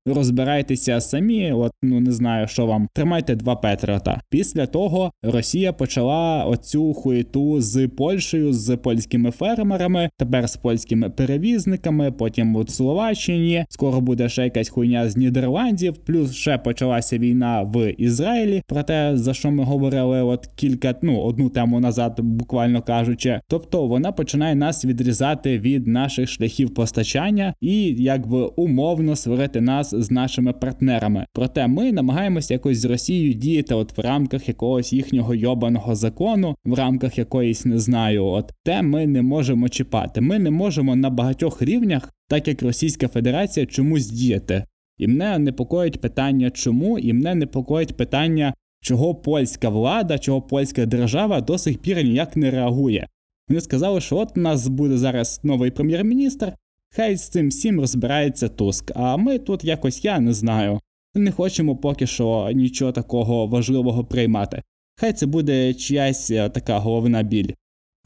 розбирайтеся 0.07 1.01
самі. 1.01 1.53
От 1.53 1.73
ну 1.83 2.01
не 2.01 2.13
знаю, 2.13 2.49
що 2.49 2.67
вам 2.67 2.89
тримайте 2.95 3.35
два 3.35 3.57
Петріота. 3.57 4.21
Після 4.31 4.67
того 4.67 5.13
Росія 5.23 5.73
почала 5.73 5.92
оцю 6.01 6.95
хуєту 6.95 7.61
з 7.61 7.89
Польщею, 7.89 8.53
з 8.53 8.77
польськими 8.77 9.31
фермерами, 9.31 10.11
тепер 10.19 10.49
з 10.49 10.57
польськими 10.57 11.11
перевізниками. 11.11 12.13
Потім 12.13 12.57
от 12.57 12.71
Словаччині 12.71 13.65
скоро 13.69 14.01
буде 14.01 14.29
ще 14.29 14.45
якась 14.45 14.69
хуйня 14.69 15.09
з 15.09 15.17
Нідерландів. 15.17 15.97
Плюс 15.97 16.35
ще 16.35 16.59
почалася 16.59 17.19
війна 17.19 17.63
в 17.63 17.93
Ізраїлі. 17.93 18.63
Про 18.67 18.83
те 18.83 19.13
за 19.15 19.35
що 19.35 19.51
ми 19.51 19.65
говорили, 19.65 20.23
от 20.23 20.47
кілька 20.47 20.95
ну 21.03 21.21
одну 21.21 21.49
тему 21.49 21.81
назад, 21.81 22.21
буквально 22.21 22.83
кажучи. 22.83 23.41
Тобто 23.49 23.87
вона 23.87 24.13
починає 24.13 24.55
нас 24.55 24.85
відрізати 24.85 25.59
від 25.59 25.87
наших 25.87 26.29
шляхів 26.29 26.75
постачання 26.75 27.55
і 27.61 27.95
якби 27.99 28.39
умовно 28.57 29.17
сварити 29.17 29.61
нас 29.61 29.95
з 29.95 30.11
нашими 30.11 30.53
партнерами. 30.53 31.27
Проте 31.33 31.67
ми 31.67 31.93
намагаємося 31.93 32.55
якось 32.55 32.79
з 32.79 32.85
Росією 32.85 33.33
діяти, 33.33 33.75
от 33.75 33.99
в 33.99 34.01
рамках 34.01 34.49
якогось 34.49 34.93
їхнього 34.93 35.35
йобаного 35.35 35.82
закону, 35.91 36.57
в 36.65 36.75
рамках 36.75 37.19
якоїсь 37.19 37.65
не 37.65 37.79
знаю, 37.79 38.25
от 38.25 38.53
те 38.65 38.83
ми 38.83 39.07
не 39.07 39.23
можемо 39.23 39.69
чіпати. 39.69 40.21
Ми 40.21 40.39
не 40.39 40.51
можемо 40.51 40.97
на 40.97 41.11
багатьох 41.11 41.63
рівнях, 41.63 42.13
так 42.29 42.49
як 42.49 42.63
Російська 42.63 43.09
Федерація, 43.09 43.67
чомусь 43.67 44.07
діяти. 44.07 44.65
І 44.99 45.09
мене 45.09 45.39
непокоїть 45.39 46.01
питання, 46.01 46.51
чому, 46.51 46.99
і 46.99 47.13
мене 47.13 47.35
непокоїть 47.35 47.97
питання, 47.97 48.55
чого 48.83 49.15
польська 49.15 49.69
влада, 49.69 50.19
чого 50.19 50.43
польська 50.43 50.87
держава 50.87 51.41
до 51.41 51.59
сих 51.59 51.79
пір 51.79 52.05
ніяк 52.05 52.37
не 52.37 52.51
реагує. 52.51 53.09
Вони 53.49 53.61
сказали, 53.61 54.01
що 54.01 54.17
от 54.17 54.37
у 54.37 54.41
нас 54.41 54.69
буде 54.69 54.97
зараз 54.99 55.41
новий 55.43 55.71
прем'єр-міністр, 55.71 56.53
хай 56.97 57.17
з 57.17 57.29
цим 57.29 57.49
всім 57.49 57.81
розбирається 57.81 58.49
Туск. 58.49 58.93
А 58.95 59.17
ми 59.17 59.39
тут 59.39 59.65
якось 59.65 60.05
я 60.05 60.21
не 60.21 60.33
знаю. 60.33 60.81
Не 61.15 61.33
хочемо 61.33 61.77
поки 61.77 62.07
що 62.07 62.51
нічого 62.55 62.93
такого 62.93 63.47
важливого 63.47 64.05
приймати. 64.05 64.63
Хай 65.03 65.13
це 65.13 65.27
буде 65.27 65.75
чиясь 65.75 66.31
е, 66.31 66.49
така 66.49 66.79
головна 66.79 67.23
біль. 67.23 67.51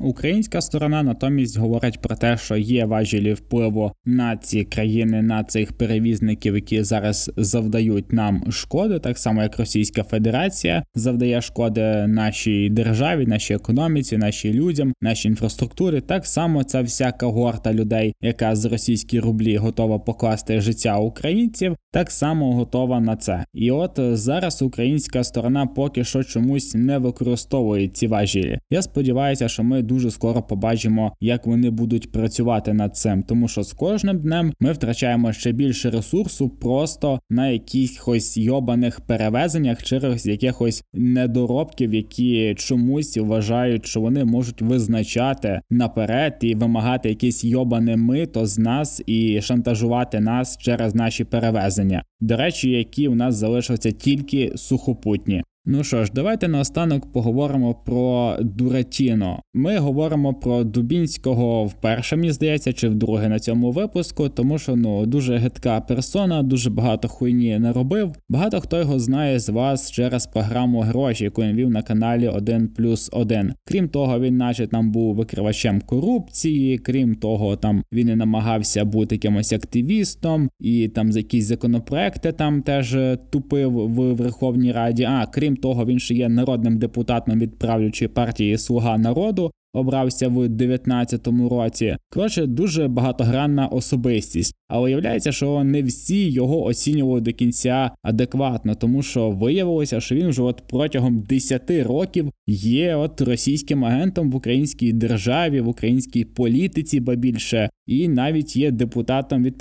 Українська 0.00 0.60
сторона 0.60 1.02
натомість 1.02 1.58
говорить 1.58 2.00
про 2.00 2.16
те, 2.16 2.36
що 2.36 2.56
є 2.56 2.84
важелі 2.84 3.32
впливу 3.32 3.92
на 4.04 4.36
ці 4.36 4.64
країни, 4.64 5.22
на 5.22 5.44
цих 5.44 5.72
перевізників, 5.72 6.54
які 6.54 6.82
зараз 6.82 7.30
завдають 7.36 8.12
нам 8.12 8.52
шкоди, 8.52 8.98
так 8.98 9.18
само 9.18 9.42
як 9.42 9.58
Російська 9.58 10.02
Федерація 10.02 10.82
завдає 10.94 11.40
шкоди 11.40 12.06
нашій 12.06 12.70
державі, 12.70 13.26
нашій 13.26 13.54
економіці, 13.54 14.16
нашій 14.16 14.52
людям, 14.52 14.92
нашій 15.00 15.28
інфраструктурі. 15.28 16.00
Так 16.00 16.26
само 16.26 16.64
ця 16.64 16.82
вся 16.82 17.12
когорта 17.12 17.72
людей, 17.72 18.14
яка 18.22 18.56
з 18.56 18.64
російські 18.64 19.20
рублі 19.20 19.56
готова 19.56 19.98
покласти 19.98 20.60
життя 20.60 20.98
українців, 20.98 21.76
так 21.92 22.10
само 22.10 22.52
готова 22.52 23.00
на 23.00 23.16
це. 23.16 23.44
І 23.54 23.70
от 23.70 24.00
зараз 24.12 24.62
українська 24.62 25.24
сторона 25.24 25.66
поки 25.66 26.04
що 26.04 26.24
чомусь 26.24 26.74
не 26.74 26.98
використовує 26.98 27.88
ці 27.88 28.06
важілі. 28.06 28.58
Я 28.70 28.82
сподіваюся, 28.82 29.48
що 29.48 29.62
ми 29.62 29.82
дуже 29.86 30.10
скоро 30.10 30.42
побачимо, 30.42 31.12
як 31.20 31.46
вони 31.46 31.70
будуть 31.70 32.12
працювати 32.12 32.72
над 32.72 32.96
цим, 32.96 33.22
тому 33.22 33.48
що 33.48 33.62
з 33.62 33.72
кожним 33.72 34.18
днем 34.18 34.52
ми 34.60 34.72
втрачаємо 34.72 35.32
ще 35.32 35.52
більше 35.52 35.90
ресурсу 35.90 36.48
просто 36.48 37.20
на 37.30 37.48
якихось 37.48 38.36
йобаних 38.36 39.00
перевезеннях 39.00 39.82
через 39.82 40.26
якихось 40.26 40.84
недоробків, 40.94 41.94
які 41.94 42.54
чомусь 42.58 43.16
вважають, 43.16 43.86
що 43.86 44.00
вони 44.00 44.24
можуть 44.24 44.62
визначати 44.62 45.60
наперед 45.70 46.38
і 46.40 46.54
вимагати 46.54 47.08
якісь 47.08 47.44
йобане 47.44 47.96
мито 47.96 48.46
з 48.46 48.58
нас 48.58 49.02
і 49.06 49.40
шантажувати 49.42 50.20
нас 50.20 50.58
через 50.58 50.94
наші 50.94 51.24
перевезення. 51.24 52.02
До 52.20 52.36
речі, 52.36 52.70
які 52.70 53.08
у 53.08 53.14
нас 53.14 53.34
залишаться 53.34 53.90
тільки 53.90 54.52
сухопутні. 54.56 55.42
Ну 55.68 55.84
що 55.84 56.04
ж, 56.04 56.10
давайте 56.14 56.48
наостанок 56.48 57.12
поговоримо 57.12 57.74
про 57.74 58.36
Дуратіно. 58.40 59.42
Ми 59.54 59.78
говоримо 59.78 60.34
про 60.34 60.64
Дубінського 60.64 61.64
вперше, 61.64 62.16
мені 62.16 62.32
здається, 62.32 62.72
чи 62.72 62.88
вдруге 62.88 63.28
на 63.28 63.38
цьому 63.38 63.70
випуску, 63.70 64.28
тому 64.28 64.58
що 64.58 64.76
ну 64.76 65.06
дуже 65.06 65.36
гидка 65.36 65.80
персона, 65.80 66.42
дуже 66.42 66.70
багато 66.70 67.08
хуйні 67.08 67.58
не 67.58 67.72
робив. 67.72 68.12
Багато 68.28 68.60
хто 68.60 68.78
його 68.78 68.98
знає 68.98 69.38
з 69.38 69.48
вас 69.48 69.90
через 69.90 70.26
програму 70.26 70.80
гроші, 70.80 71.24
яку 71.24 71.42
він 71.42 71.56
вів 71.56 71.70
на 71.70 71.82
каналі 71.82 72.28
1 72.28 72.68
плюс 72.68 73.10
1. 73.12 73.52
Крім 73.64 73.88
того, 73.88 74.20
він, 74.20 74.36
наче 74.36 74.66
там 74.66 74.90
був 74.90 75.14
викривачем 75.14 75.80
корупції. 75.80 76.78
Крім 76.78 77.14
того, 77.14 77.56
там 77.56 77.82
він 77.92 78.08
і 78.08 78.16
намагався 78.16 78.84
бути 78.84 79.14
якимось 79.14 79.52
активістом, 79.52 80.50
і 80.60 80.88
там 80.88 81.12
за 81.12 81.18
якісь 81.18 81.44
законопроекти 81.44 82.32
там 82.32 82.62
теж 82.62 82.96
тупив 83.30 83.72
в 83.72 84.14
Верховній 84.14 84.72
Раді. 84.72 85.04
А 85.04 85.26
крім 85.26 85.55
того, 85.56 85.84
він 85.84 85.98
ще 85.98 86.14
є 86.14 86.28
народним 86.28 86.78
депутатом 86.78 87.38
від 87.38 87.58
правлячої 87.58 88.08
партії 88.08 88.58
Слуга 88.58 88.98
народу. 88.98 89.50
Обрався 89.76 90.28
в 90.28 90.38
19-му 90.38 91.48
році. 91.48 91.96
Коротше, 92.10 92.46
дуже 92.46 92.88
багатогранна 92.88 93.66
особистість, 93.66 94.54
але 94.68 94.82
виявляється, 94.82 95.32
що 95.32 95.64
не 95.64 95.82
всі 95.82 96.30
його 96.30 96.64
оцінювали 96.64 97.20
до 97.20 97.32
кінця 97.32 97.90
адекватно, 98.02 98.74
тому 98.74 99.02
що 99.02 99.30
виявилося, 99.30 100.00
що 100.00 100.14
він 100.14 100.28
вже 100.28 100.42
от 100.42 100.62
протягом 100.68 101.20
10 101.20 101.70
років 101.70 102.30
є 102.46 102.96
от 102.96 103.20
російським 103.20 103.84
агентом 103.84 104.30
в 104.30 104.36
українській 104.36 104.92
державі, 104.92 105.60
в 105.60 105.68
українській 105.68 106.24
політиці, 106.24 107.00
ба 107.00 107.14
більше, 107.14 107.70
і 107.86 108.08
навіть 108.08 108.56
є 108.56 108.70
депутатом 108.70 109.44
від 109.44 109.58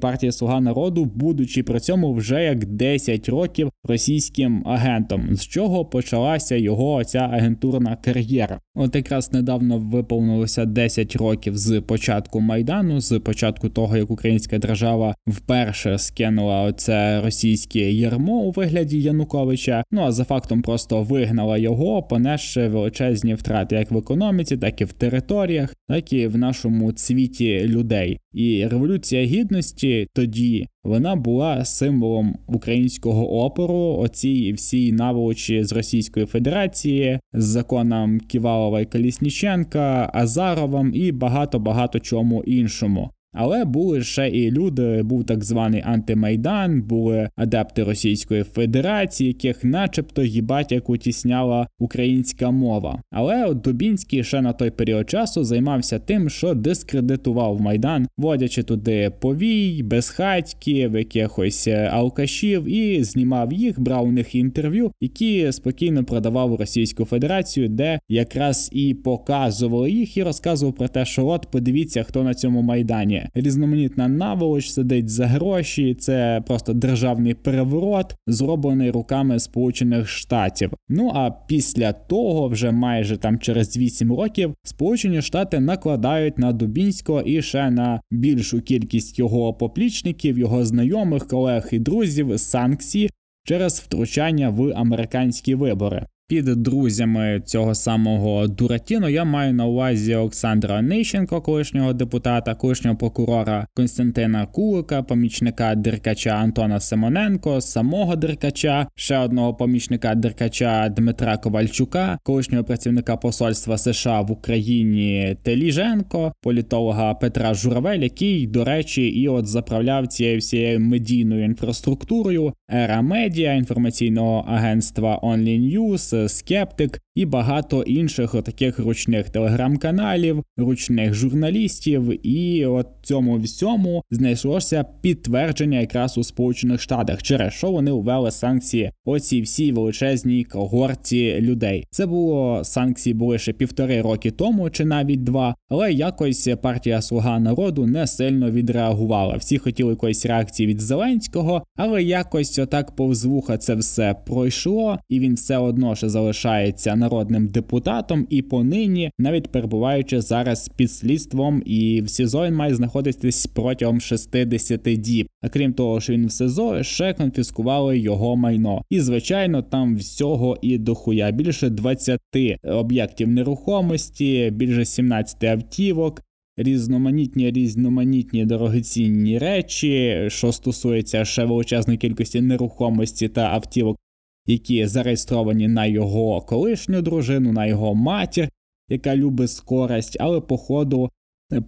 партії 0.00 0.32
Слуга 0.32 0.60
народу, 0.60 1.04
будучи 1.04 1.62
при 1.62 1.80
цьому 1.80 2.14
вже 2.14 2.44
як 2.44 2.64
10 2.64 3.28
років 3.28 3.70
російським 3.84 4.62
агентом, 4.66 5.36
з 5.36 5.46
чого 5.46 5.84
почалася 5.84 6.56
його 6.56 7.04
ця 7.04 7.18
агентурна 7.18 7.96
кар'єра. 7.96 8.60
От 8.74 8.96
якраз 8.96 9.32
недавно 9.32 9.53
виповнилося 9.60 10.64
10 10.64 11.16
років 11.16 11.56
з 11.56 11.80
початку 11.80 12.40
майдану, 12.40 13.00
з 13.00 13.18
початку 13.18 13.68
того, 13.68 13.96
як 13.96 14.10
українська 14.10 14.58
держава 14.58 15.14
вперше 15.26 15.98
скинула 15.98 16.62
оце 16.62 17.20
російське 17.20 17.92
ярмо 17.92 18.32
у 18.32 18.50
вигляді 18.50 19.00
Януковича. 19.00 19.84
Ну 19.90 20.02
а 20.02 20.12
за 20.12 20.24
фактом 20.24 20.62
просто 20.62 21.02
вигнала 21.02 21.58
його, 21.58 22.02
понесши 22.02 22.68
величезні 22.68 23.34
втрати 23.34 23.76
як 23.76 23.90
в 23.90 23.96
економіці, 23.96 24.56
так 24.56 24.80
і 24.80 24.84
в 24.84 24.92
територіях, 24.92 25.74
так 25.88 26.12
і 26.12 26.26
в 26.26 26.36
нашому 26.36 26.92
цвіті 26.92 27.60
людей. 27.64 28.18
І 28.32 28.66
революція 28.66 29.24
гідності 29.24 30.06
тоді 30.14 30.66
вона 30.84 31.16
була 31.16 31.64
символом 31.64 32.34
українського 32.46 33.44
опору, 33.44 33.96
оцій 33.98 34.52
всій 34.52 34.92
наволочі 34.92 35.64
з 35.64 35.72
Російської 35.72 36.26
Федерації, 36.26 37.20
з 37.32 37.44
законом 37.44 38.20
Ківалова 38.20 38.80
і 38.80 38.84
Колісніченка, 38.84 40.10
Азаровим 40.14 40.92
і 40.94 41.12
багато 41.12 41.58
багато 41.58 42.00
чому 42.00 42.44
іншому. 42.44 43.10
Але 43.34 43.64
були 43.64 44.02
ще 44.02 44.28
і 44.28 44.50
люди, 44.50 45.02
був 45.02 45.24
так 45.24 45.44
званий 45.44 45.82
антимайдан, 45.84 46.82
були 46.82 47.28
адепти 47.36 47.84
Російської 47.84 48.42
Федерації, 48.42 49.28
яких, 49.28 49.64
начебто, 49.64 50.22
їбать 50.22 50.72
як 50.72 50.90
утісняла 50.90 51.66
українська 51.78 52.50
мова. 52.50 53.02
Але 53.10 53.44
от 53.44 53.60
Дубінський 53.60 54.24
ще 54.24 54.40
на 54.40 54.52
той 54.52 54.70
період 54.70 55.10
часу 55.10 55.44
займався 55.44 55.98
тим, 55.98 56.30
що 56.30 56.54
дискредитував 56.54 57.60
майдан, 57.60 58.06
водячи 58.18 58.62
туди 58.62 59.12
повій, 59.20 59.82
безхатьків, 59.82 60.96
якихось 60.96 61.68
е, 61.68 61.90
алкашів, 61.92 62.64
і 62.64 63.04
знімав 63.04 63.52
їх, 63.52 63.80
брав 63.80 64.04
у 64.04 64.12
них 64.12 64.34
інтерв'ю, 64.34 64.92
які 65.00 65.52
спокійно 65.52 66.04
продавав 66.04 66.52
у 66.52 66.56
Російську 66.56 67.04
Федерацію, 67.04 67.68
де 67.68 68.00
якраз 68.08 68.70
і 68.72 68.94
показували 68.94 69.90
їх, 69.90 70.16
і 70.16 70.22
розказував 70.22 70.74
про 70.74 70.88
те, 70.88 71.04
що 71.04 71.26
от 71.26 71.46
подивіться, 71.50 72.02
хто 72.02 72.22
на 72.22 72.34
цьому 72.34 72.62
майдані 72.62 73.23
різноманітна 73.34 74.08
наволоч 74.08 74.70
сидить 74.70 75.08
за 75.08 75.26
гроші. 75.26 75.94
Це 75.94 76.42
просто 76.46 76.72
державний 76.72 77.34
переворот, 77.34 78.16
зроблений 78.26 78.90
руками 78.90 79.38
Сполучених 79.38 80.08
Штатів. 80.08 80.70
Ну 80.88 81.12
а 81.14 81.30
після 81.30 81.92
того, 81.92 82.48
вже 82.48 82.70
майже 82.70 83.16
там 83.16 83.38
через 83.38 83.76
8 83.76 84.12
років, 84.12 84.54
Сполучені 84.62 85.22
Штати 85.22 85.60
накладають 85.60 86.38
на 86.38 86.52
Дубінського 86.52 87.20
і 87.20 87.42
ще 87.42 87.70
на 87.70 88.00
більшу 88.10 88.60
кількість 88.60 89.18
його 89.18 89.54
поплічників, 89.54 90.38
його 90.38 90.64
знайомих, 90.64 91.26
колег 91.26 91.68
і 91.72 91.78
друзів 91.78 92.40
санкції 92.40 93.10
через 93.44 93.80
втручання 93.80 94.50
в 94.50 94.72
американські 94.76 95.54
вибори. 95.54 96.06
Під 96.28 96.44
друзями 96.44 97.42
цього 97.44 97.74
самого 97.74 98.46
Дуратіно. 98.46 99.08
Я 99.08 99.24
маю 99.24 99.54
на 99.54 99.66
увазі 99.66 100.14
Олександра 100.14 100.82
Нищенко, 100.82 101.40
колишнього 101.40 101.92
депутата, 101.92 102.54
колишнього 102.54 102.96
прокурора 102.96 103.66
Константина 103.74 104.46
Кулика, 104.46 105.02
помічника 105.02 105.74
диркача 105.74 106.30
Антона 106.30 106.80
Симоненко, 106.80 107.60
самого 107.60 108.16
диркача, 108.16 108.86
ще 108.94 109.18
одного 109.18 109.54
помічника 109.54 110.14
диркача 110.14 110.88
Дмитра 110.88 111.36
Ковальчука, 111.36 112.18
колишнього 112.22 112.64
працівника 112.64 113.16
посольства 113.16 113.78
США 113.78 114.20
в 114.20 114.32
Україні 114.32 115.36
Теліженко, 115.42 116.32
політолога 116.42 117.14
Петра 117.14 117.54
Журавель, 117.54 117.98
який, 118.00 118.46
до 118.46 118.64
речі, 118.64 119.06
і 119.06 119.28
от 119.28 119.46
заправляв 119.46 120.06
цією 120.06 120.38
всією 120.38 120.80
медійною 120.80 121.44
інфраструктурою, 121.44 122.52
ера 122.72 123.02
медіа 123.02 123.52
інформаційного 123.54 124.44
агентства 124.48 125.20
Only 125.22 125.78
News, 125.78 126.13
скептик 126.28 127.00
і 127.14 127.26
багато 127.26 127.82
інших 127.82 128.34
таких 128.44 128.78
ручних 128.78 129.30
телеграм-каналів, 129.30 130.42
ручних 130.56 131.14
журналістів, 131.14 132.26
і 132.26 132.66
от 132.66 132.86
цьому 133.02 133.38
всьому 133.38 134.02
знайшлося 134.10 134.84
підтвердження 135.00 135.80
якраз 135.80 136.18
у 136.18 136.24
Сполучених 136.24 136.80
Штатах, 136.80 137.22
через 137.22 137.52
що 137.52 137.70
вони 137.70 137.92
ввели 137.92 138.30
санкції 138.30 138.92
оцій 139.04 139.42
всій 139.42 139.72
величезній 139.72 140.44
когорті 140.44 141.40
людей. 141.40 141.86
Це 141.90 142.06
було 142.06 142.64
санкції 142.64 143.14
були 143.14 143.38
ще 143.38 143.52
півтори 143.52 144.02
роки 144.02 144.30
тому, 144.30 144.70
чи 144.70 144.84
навіть 144.84 145.24
два, 145.24 145.54
але 145.68 145.92
якось 145.92 146.48
партія 146.62 147.02
Слуга 147.02 147.38
народу 147.38 147.86
не 147.86 148.06
сильно 148.06 148.50
відреагувала. 148.50 149.36
Всі 149.36 149.58
хотіли 149.58 149.90
якоїсь 149.90 150.26
реакції 150.26 150.66
від 150.66 150.80
Зеленського, 150.80 151.62
але 151.76 152.02
якось 152.02 152.58
отак 152.58 152.96
повз 152.96 153.24
вуха 153.24 153.58
це 153.58 153.74
все 153.74 154.14
пройшло, 154.26 154.98
і 155.08 155.20
він 155.20 155.34
все 155.34 155.58
одно 155.58 155.94
ще 155.94 156.08
залишається 156.08 156.96
народним 157.04 157.48
депутатом 157.48 158.26
і 158.30 158.42
понині, 158.42 159.10
навіть 159.18 159.48
перебуваючи 159.48 160.20
зараз 160.20 160.68
під 160.68 160.90
слідством, 160.90 161.62
і 161.66 162.02
в 162.02 162.08
СІЗО 162.08 162.46
він 162.46 162.54
має 162.54 162.74
знаходитись 162.74 163.46
протягом 163.46 164.00
60 164.00 164.80
діб. 164.82 165.28
А 165.42 165.48
крім 165.48 165.72
того, 165.72 166.00
що 166.00 166.12
він 166.12 166.26
в 166.26 166.32
СИЗО 166.32 166.82
ще 166.82 167.12
конфіскували 167.12 167.98
його 167.98 168.36
майно. 168.36 168.82
І 168.90 169.00
звичайно, 169.00 169.62
там 169.62 169.96
всього 169.96 170.58
і 170.62 170.78
дохуя 170.78 171.30
більше 171.30 171.70
20 171.70 172.20
об'єктів 172.64 173.28
нерухомості, 173.28 174.50
більше 174.54 174.84
17 174.84 175.44
автівок. 175.44 176.22
Різноманітні 176.56 177.50
різноманітні 177.50 178.44
дорогоцінні 178.44 179.38
речі, 179.38 180.24
що 180.28 180.52
стосується 180.52 181.24
ще 181.24 181.44
величезної 181.44 181.98
кількості 181.98 182.40
нерухомості 182.40 183.28
та 183.28 183.40
автівок, 183.40 183.96
які 184.46 184.86
зареєстровані 184.86 185.68
на 185.68 185.86
його 185.86 186.40
колишню 186.40 187.02
дружину, 187.02 187.52
на 187.52 187.66
його 187.66 187.94
матір, 187.94 188.48
яка 188.88 189.16
любить 189.16 189.50
скорость, 189.50 190.16
але 190.20 190.40
походу, 190.40 191.10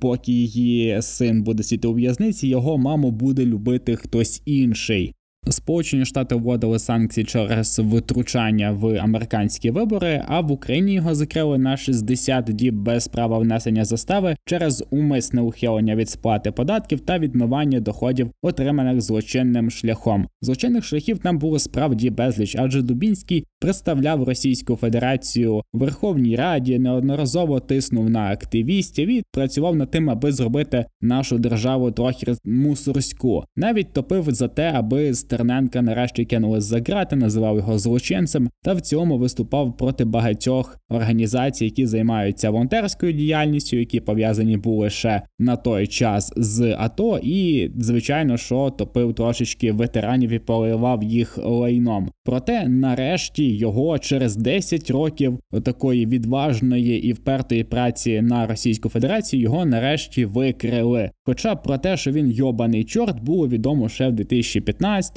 поки 0.01 0.33
її 0.33 1.03
син 1.03 1.43
буде 1.43 1.63
сіти 1.63 1.89
у 1.89 1.93
в'язниці, 1.93 2.49
його 2.49 2.79
маму 2.79 3.11
буде 3.11 3.47
любити 3.47 3.97
хтось 3.97 4.43
інший. 4.45 5.15
Сполучені 5.49 6.05
Штати 6.05 6.35
вводили 6.35 6.79
санкції 6.79 7.25
через 7.25 7.79
втручання 7.79 8.73
в 8.73 8.99
американські 8.99 9.71
вибори, 9.71 10.25
а 10.29 10.41
в 10.41 10.53
Україні 10.53 10.93
його 10.93 11.15
закрили 11.15 11.59
на 11.59 11.77
60 11.77 12.45
діб 12.45 12.75
без 12.75 13.09
права 13.09 13.39
внесення 13.39 13.85
застави 13.85 14.37
через 14.45 14.85
умисне 14.91 15.41
ухилення 15.41 15.97
від 15.97 16.11
сплати 16.11 16.53
податків 16.53 17.01
та 17.01 17.19
відмивання 17.19 17.81
доходів, 17.81 18.31
отриманих 18.43 19.01
злочинним 19.01 19.71
шляхом. 19.71 20.29
Злочинних 20.43 20.85
шляхів 20.85 21.19
там 21.19 21.39
було 21.39 21.59
справді 21.59 22.11
безліч, 22.11 22.57
адже 22.59 22.83
Дубінський 22.83 23.45
представляв 23.61 24.23
Російську 24.23 24.77
Федерацію 24.77 25.55
у 25.55 25.79
Верховній 25.79 26.37
Раді, 26.37 26.79
неодноразово 26.79 27.61
тиснув 27.61 28.11
на 28.11 28.31
активістів 28.31 29.09
і 29.09 29.23
працював 29.33 29.77
над 29.77 29.91
тим, 29.91 30.11
аби 30.11 30.33
зробити 30.33 30.85
нашу 31.01 31.39
державу 31.39 31.91
трохи 31.91 32.35
мусорську. 32.45 33.45
Навіть 33.57 33.93
топив 33.93 34.25
за 34.35 34.49
те, 34.49 34.73
аби 34.75 35.15
Стерненка 35.37 35.83
нарешті 35.83 36.25
кинули 36.25 36.61
за 36.61 36.81
грати, 36.81 37.17
називав 37.17 37.57
його 37.57 37.79
злочинцем, 37.79 38.51
та 38.63 38.75
в 38.75 38.81
цьому 38.81 39.19
виступав 39.19 39.77
проти 39.77 40.05
багатьох 40.05 40.79
організацій, 40.89 41.65
які 41.65 41.87
займаються 41.87 42.51
волонтерською 42.51 43.13
діяльністю, 43.13 43.77
які 43.77 44.01
пов'язані 44.01 44.57
були 44.57 44.91
ще 44.91 45.23
на 45.39 45.57
той 45.57 45.87
час 45.87 46.33
з 46.37 46.77
АТО, 46.79 47.21
і 47.23 47.71
звичайно, 47.79 48.37
що 48.37 48.71
топив 48.71 49.15
трошечки 49.15 49.73
ветеранів 49.73 50.31
і 50.31 50.39
поливав 50.39 51.03
їх 51.03 51.39
лайном. 51.39 52.11
Проте, 52.25 52.69
нарешті, 52.69 53.57
його 53.57 53.99
через 53.99 54.37
10 54.37 54.91
років 54.91 55.39
такої 55.65 56.07
відважної 56.07 57.07
і 57.07 57.13
впертої 57.13 57.65
праці 57.65 58.23
на 58.23 58.47
Російську 58.47 58.89
Федерацію 58.89 59.43
його 59.43 59.65
нарешті 59.65 60.25
викрили. 60.25 61.11
Хоча 61.25 61.57
про 61.57 61.79
те, 61.79 61.97
що 61.97 62.11
він 62.11 62.31
йобаний 62.31 62.85
чорт, 62.85 63.21
було 63.21 63.49
відомо 63.49 63.89
ще 63.89 64.09
в 64.09 64.13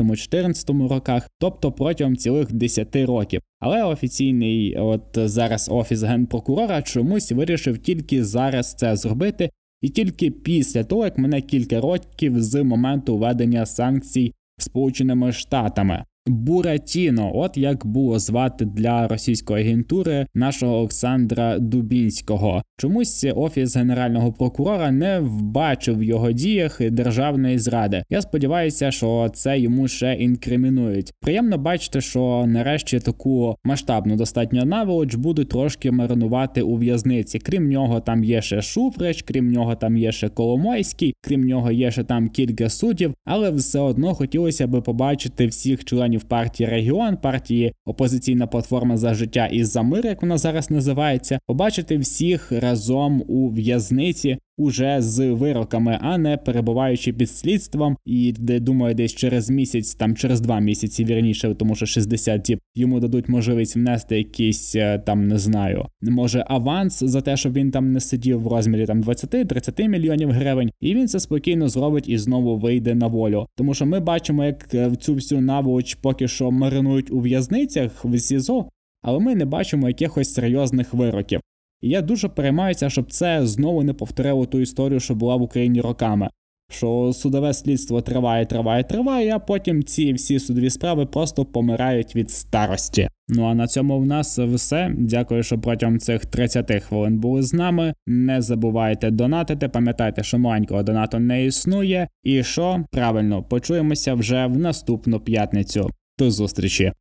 2015-2014 0.04 0.88
роках, 0.88 1.30
тобто 1.40 1.72
протягом 1.72 2.18
цілих 2.18 2.54
10 2.54 2.96
років. 2.96 3.42
Але 3.60 3.84
офіційний, 3.84 4.76
от 4.78 5.04
зараз 5.16 5.70
офіс 5.72 6.04
генпрокурора 6.04 6.82
чомусь 6.82 7.32
вирішив 7.32 7.78
тільки 7.78 8.24
зараз 8.24 8.74
це 8.74 8.96
зробити, 8.96 9.50
і 9.82 9.90
тільки 9.90 10.32
після 10.32 10.84
того, 10.84 11.06
як 11.06 11.18
мене 11.18 11.42
кілька 11.42 11.82
років 11.82 12.44
з 12.44 12.64
моменту 12.64 13.18
введення 13.18 13.66
санкцій 13.66 14.34
Сполученими 14.58 15.32
Штатами. 15.32 16.04
Буратіно, 16.30 17.32
от 17.36 17.58
як 17.58 17.86
було 17.86 18.20
звати 18.20 18.66
для 18.66 19.08
російської 19.08 19.66
агентури 19.66 20.26
нашого 20.34 20.76
Олександра 20.76 21.60
Дубінського. 21.60 22.64
Чомусь 22.78 23.26
офіс 23.36 23.76
генерального 23.76 24.34
прокурора 24.34 24.92
не 24.92 25.20
вбачив 25.20 25.98
в 25.98 26.04
його 26.04 26.32
діях 26.32 26.82
державної 26.92 27.58
зради. 27.58 28.04
Я 28.10 28.22
сподіваюся, 28.22 28.92
що 28.92 29.30
це 29.34 29.60
йому 29.60 29.88
ще 29.88 30.14
інкримінують. 30.14 31.14
Приємно 31.22 31.58
бачити, 31.58 32.02
що 32.02 32.46
нарешті 32.48 33.00
таку 33.00 33.56
масштабну 33.64 34.16
достатньо 34.16 34.66
наволоч 34.66 35.16
будуть 35.16 35.50
трошки 35.50 35.92
маринувати 35.92 36.62
у 36.62 36.76
в'язниці. 36.76 37.40
Крім 37.40 37.70
нього, 37.70 38.00
там 38.00 38.24
є 38.24 38.42
ще 38.42 38.62
Шуфрич, 38.62 39.22
крім 39.22 39.52
нього, 39.52 39.76
там 39.76 39.98
є 39.98 40.12
ще 40.12 40.30
Коломойський, 40.30 41.14
крім 41.22 41.42
нього 41.42 41.72
є 41.72 41.92
ще 41.92 42.04
там 42.04 42.30
кілька 42.30 42.70
суддів, 42.70 43.14
але 43.26 43.52
все 43.52 43.80
одно 43.80 44.14
хотілося 44.14 44.68
би 44.68 44.82
побачити 44.82 45.48
всіх 45.48 45.86
членів 45.86 46.19
партії 46.24 46.70
Регіон, 46.70 47.18
партії 47.18 47.74
Опозиційна 47.86 48.48
платформа 48.48 48.98
за 48.98 49.14
життя 49.14 49.46
і 49.46 49.64
за 49.64 49.82
мир, 49.82 50.06
як 50.06 50.22
вона 50.22 50.38
зараз 50.38 50.72
називається, 50.72 51.40
побачити 51.48 51.98
всіх 51.98 52.52
разом 52.52 53.24
у 53.28 53.50
в'язниці 53.50 54.38
уже 54.60 55.02
з 55.02 55.32
вироками, 55.32 56.00
а 56.02 56.18
не 56.18 56.38
перебуваючи 56.38 57.14
під 57.14 57.30
слідством, 57.30 57.98
і 58.06 58.34
де 58.40 58.60
думаю, 58.60 58.96
десь 58.96 59.16
через 59.16 59.50
місяць, 59.50 59.96
там 59.96 60.16
через 60.16 60.42
два 60.42 60.60
місяці 60.60 61.06
вірніше, 61.06 61.56
тому 61.56 61.76
що 61.76 61.86
60 61.86 62.42
діб 62.42 62.60
йому 62.76 63.00
дадуть 63.00 63.30
можливість 63.30 63.76
внести 63.76 64.18
якийсь 64.18 64.76
е, 64.76 65.00
там, 65.00 65.28
не 65.28 65.38
знаю, 65.38 65.86
може 66.02 66.46
аванс 66.48 67.04
за 67.04 67.22
те, 67.22 67.38
щоб 67.38 67.54
він 67.54 67.72
там 67.72 67.92
не 67.92 68.00
сидів 68.00 68.42
в 68.42 68.48
розмірі 68.48 68.86
там 68.86 69.02
20-30 69.02 69.88
мільйонів 69.88 70.32
гривень, 70.32 70.72
і 70.82 70.96
він 70.96 71.08
це 71.08 71.20
спокійно 71.20 71.70
зробить 71.70 72.10
і 72.10 72.18
знову 72.18 72.58
вийде 72.58 72.96
на 72.96 73.08
волю. 73.08 73.48
Тому 73.56 73.74
що 73.74 73.86
ми 73.86 74.00
бачимо, 74.00 74.46
як 74.46 74.74
е, 74.74 74.92
цю 75.00 75.14
всю 75.14 75.42
наволоч 75.42 75.96
поки 75.96 76.28
що 76.28 76.52
маринують 76.52 77.12
у 77.12 77.20
в'язницях 77.20 78.06
в 78.06 78.20
СІЗО. 78.20 78.66
Але 79.02 79.20
ми 79.20 79.36
не 79.36 79.46
бачимо 79.46 79.88
якихось 79.88 80.34
серйозних 80.34 80.94
вироків. 80.94 81.42
І 81.82 81.90
я 81.90 82.02
дуже 82.02 82.30
переймаюся, 82.30 82.90
щоб 82.90 83.12
це 83.12 83.48
знову 83.48 83.84
не 83.84 83.94
повторило 83.94 84.46
ту 84.46 84.60
історію, 84.60 85.00
що 85.00 85.16
була 85.16 85.36
в 85.36 85.42
Україні 85.42 85.82
роками. 85.82 86.30
Що 86.72 87.14
судове 87.14 87.54
слідство 87.54 88.02
триває, 88.02 88.46
триває, 88.46 88.84
триває, 88.84 89.36
а 89.36 89.40
потім 89.40 89.84
ці 89.84 90.14
всі 90.14 90.40
судові 90.40 90.70
справи 90.70 91.06
просто 91.06 91.46
помирають 91.46 92.16
від 92.16 92.32
старості. 92.32 93.10
Ну 93.28 93.46
а 93.46 93.54
на 93.54 93.68
цьому 93.68 94.00
в 94.00 94.06
нас 94.06 94.40
все. 94.40 94.92
Дякую, 94.98 95.44
що 95.44 95.60
протягом 95.60 96.00
цих 96.00 96.26
30 96.26 96.84
хвилин 96.84 97.20
були 97.20 97.42
з 97.42 97.54
нами. 97.54 97.94
Не 98.08 98.42
забувайте 98.42 99.12
донатити, 99.12 99.70
пам'ятайте, 99.70 100.24
що 100.24 100.40
маленького 100.40 100.84
донату 100.84 101.20
не 101.20 101.46
існує, 101.46 102.08
і 102.24 102.44
що 102.44 102.86
правильно 102.92 103.44
почуємося 103.44 104.14
вже 104.14 104.46
в 104.46 104.58
наступну 104.58 105.20
п'ятницю. 105.20 105.90
До 106.20 106.32
зустрічі. 106.32 106.92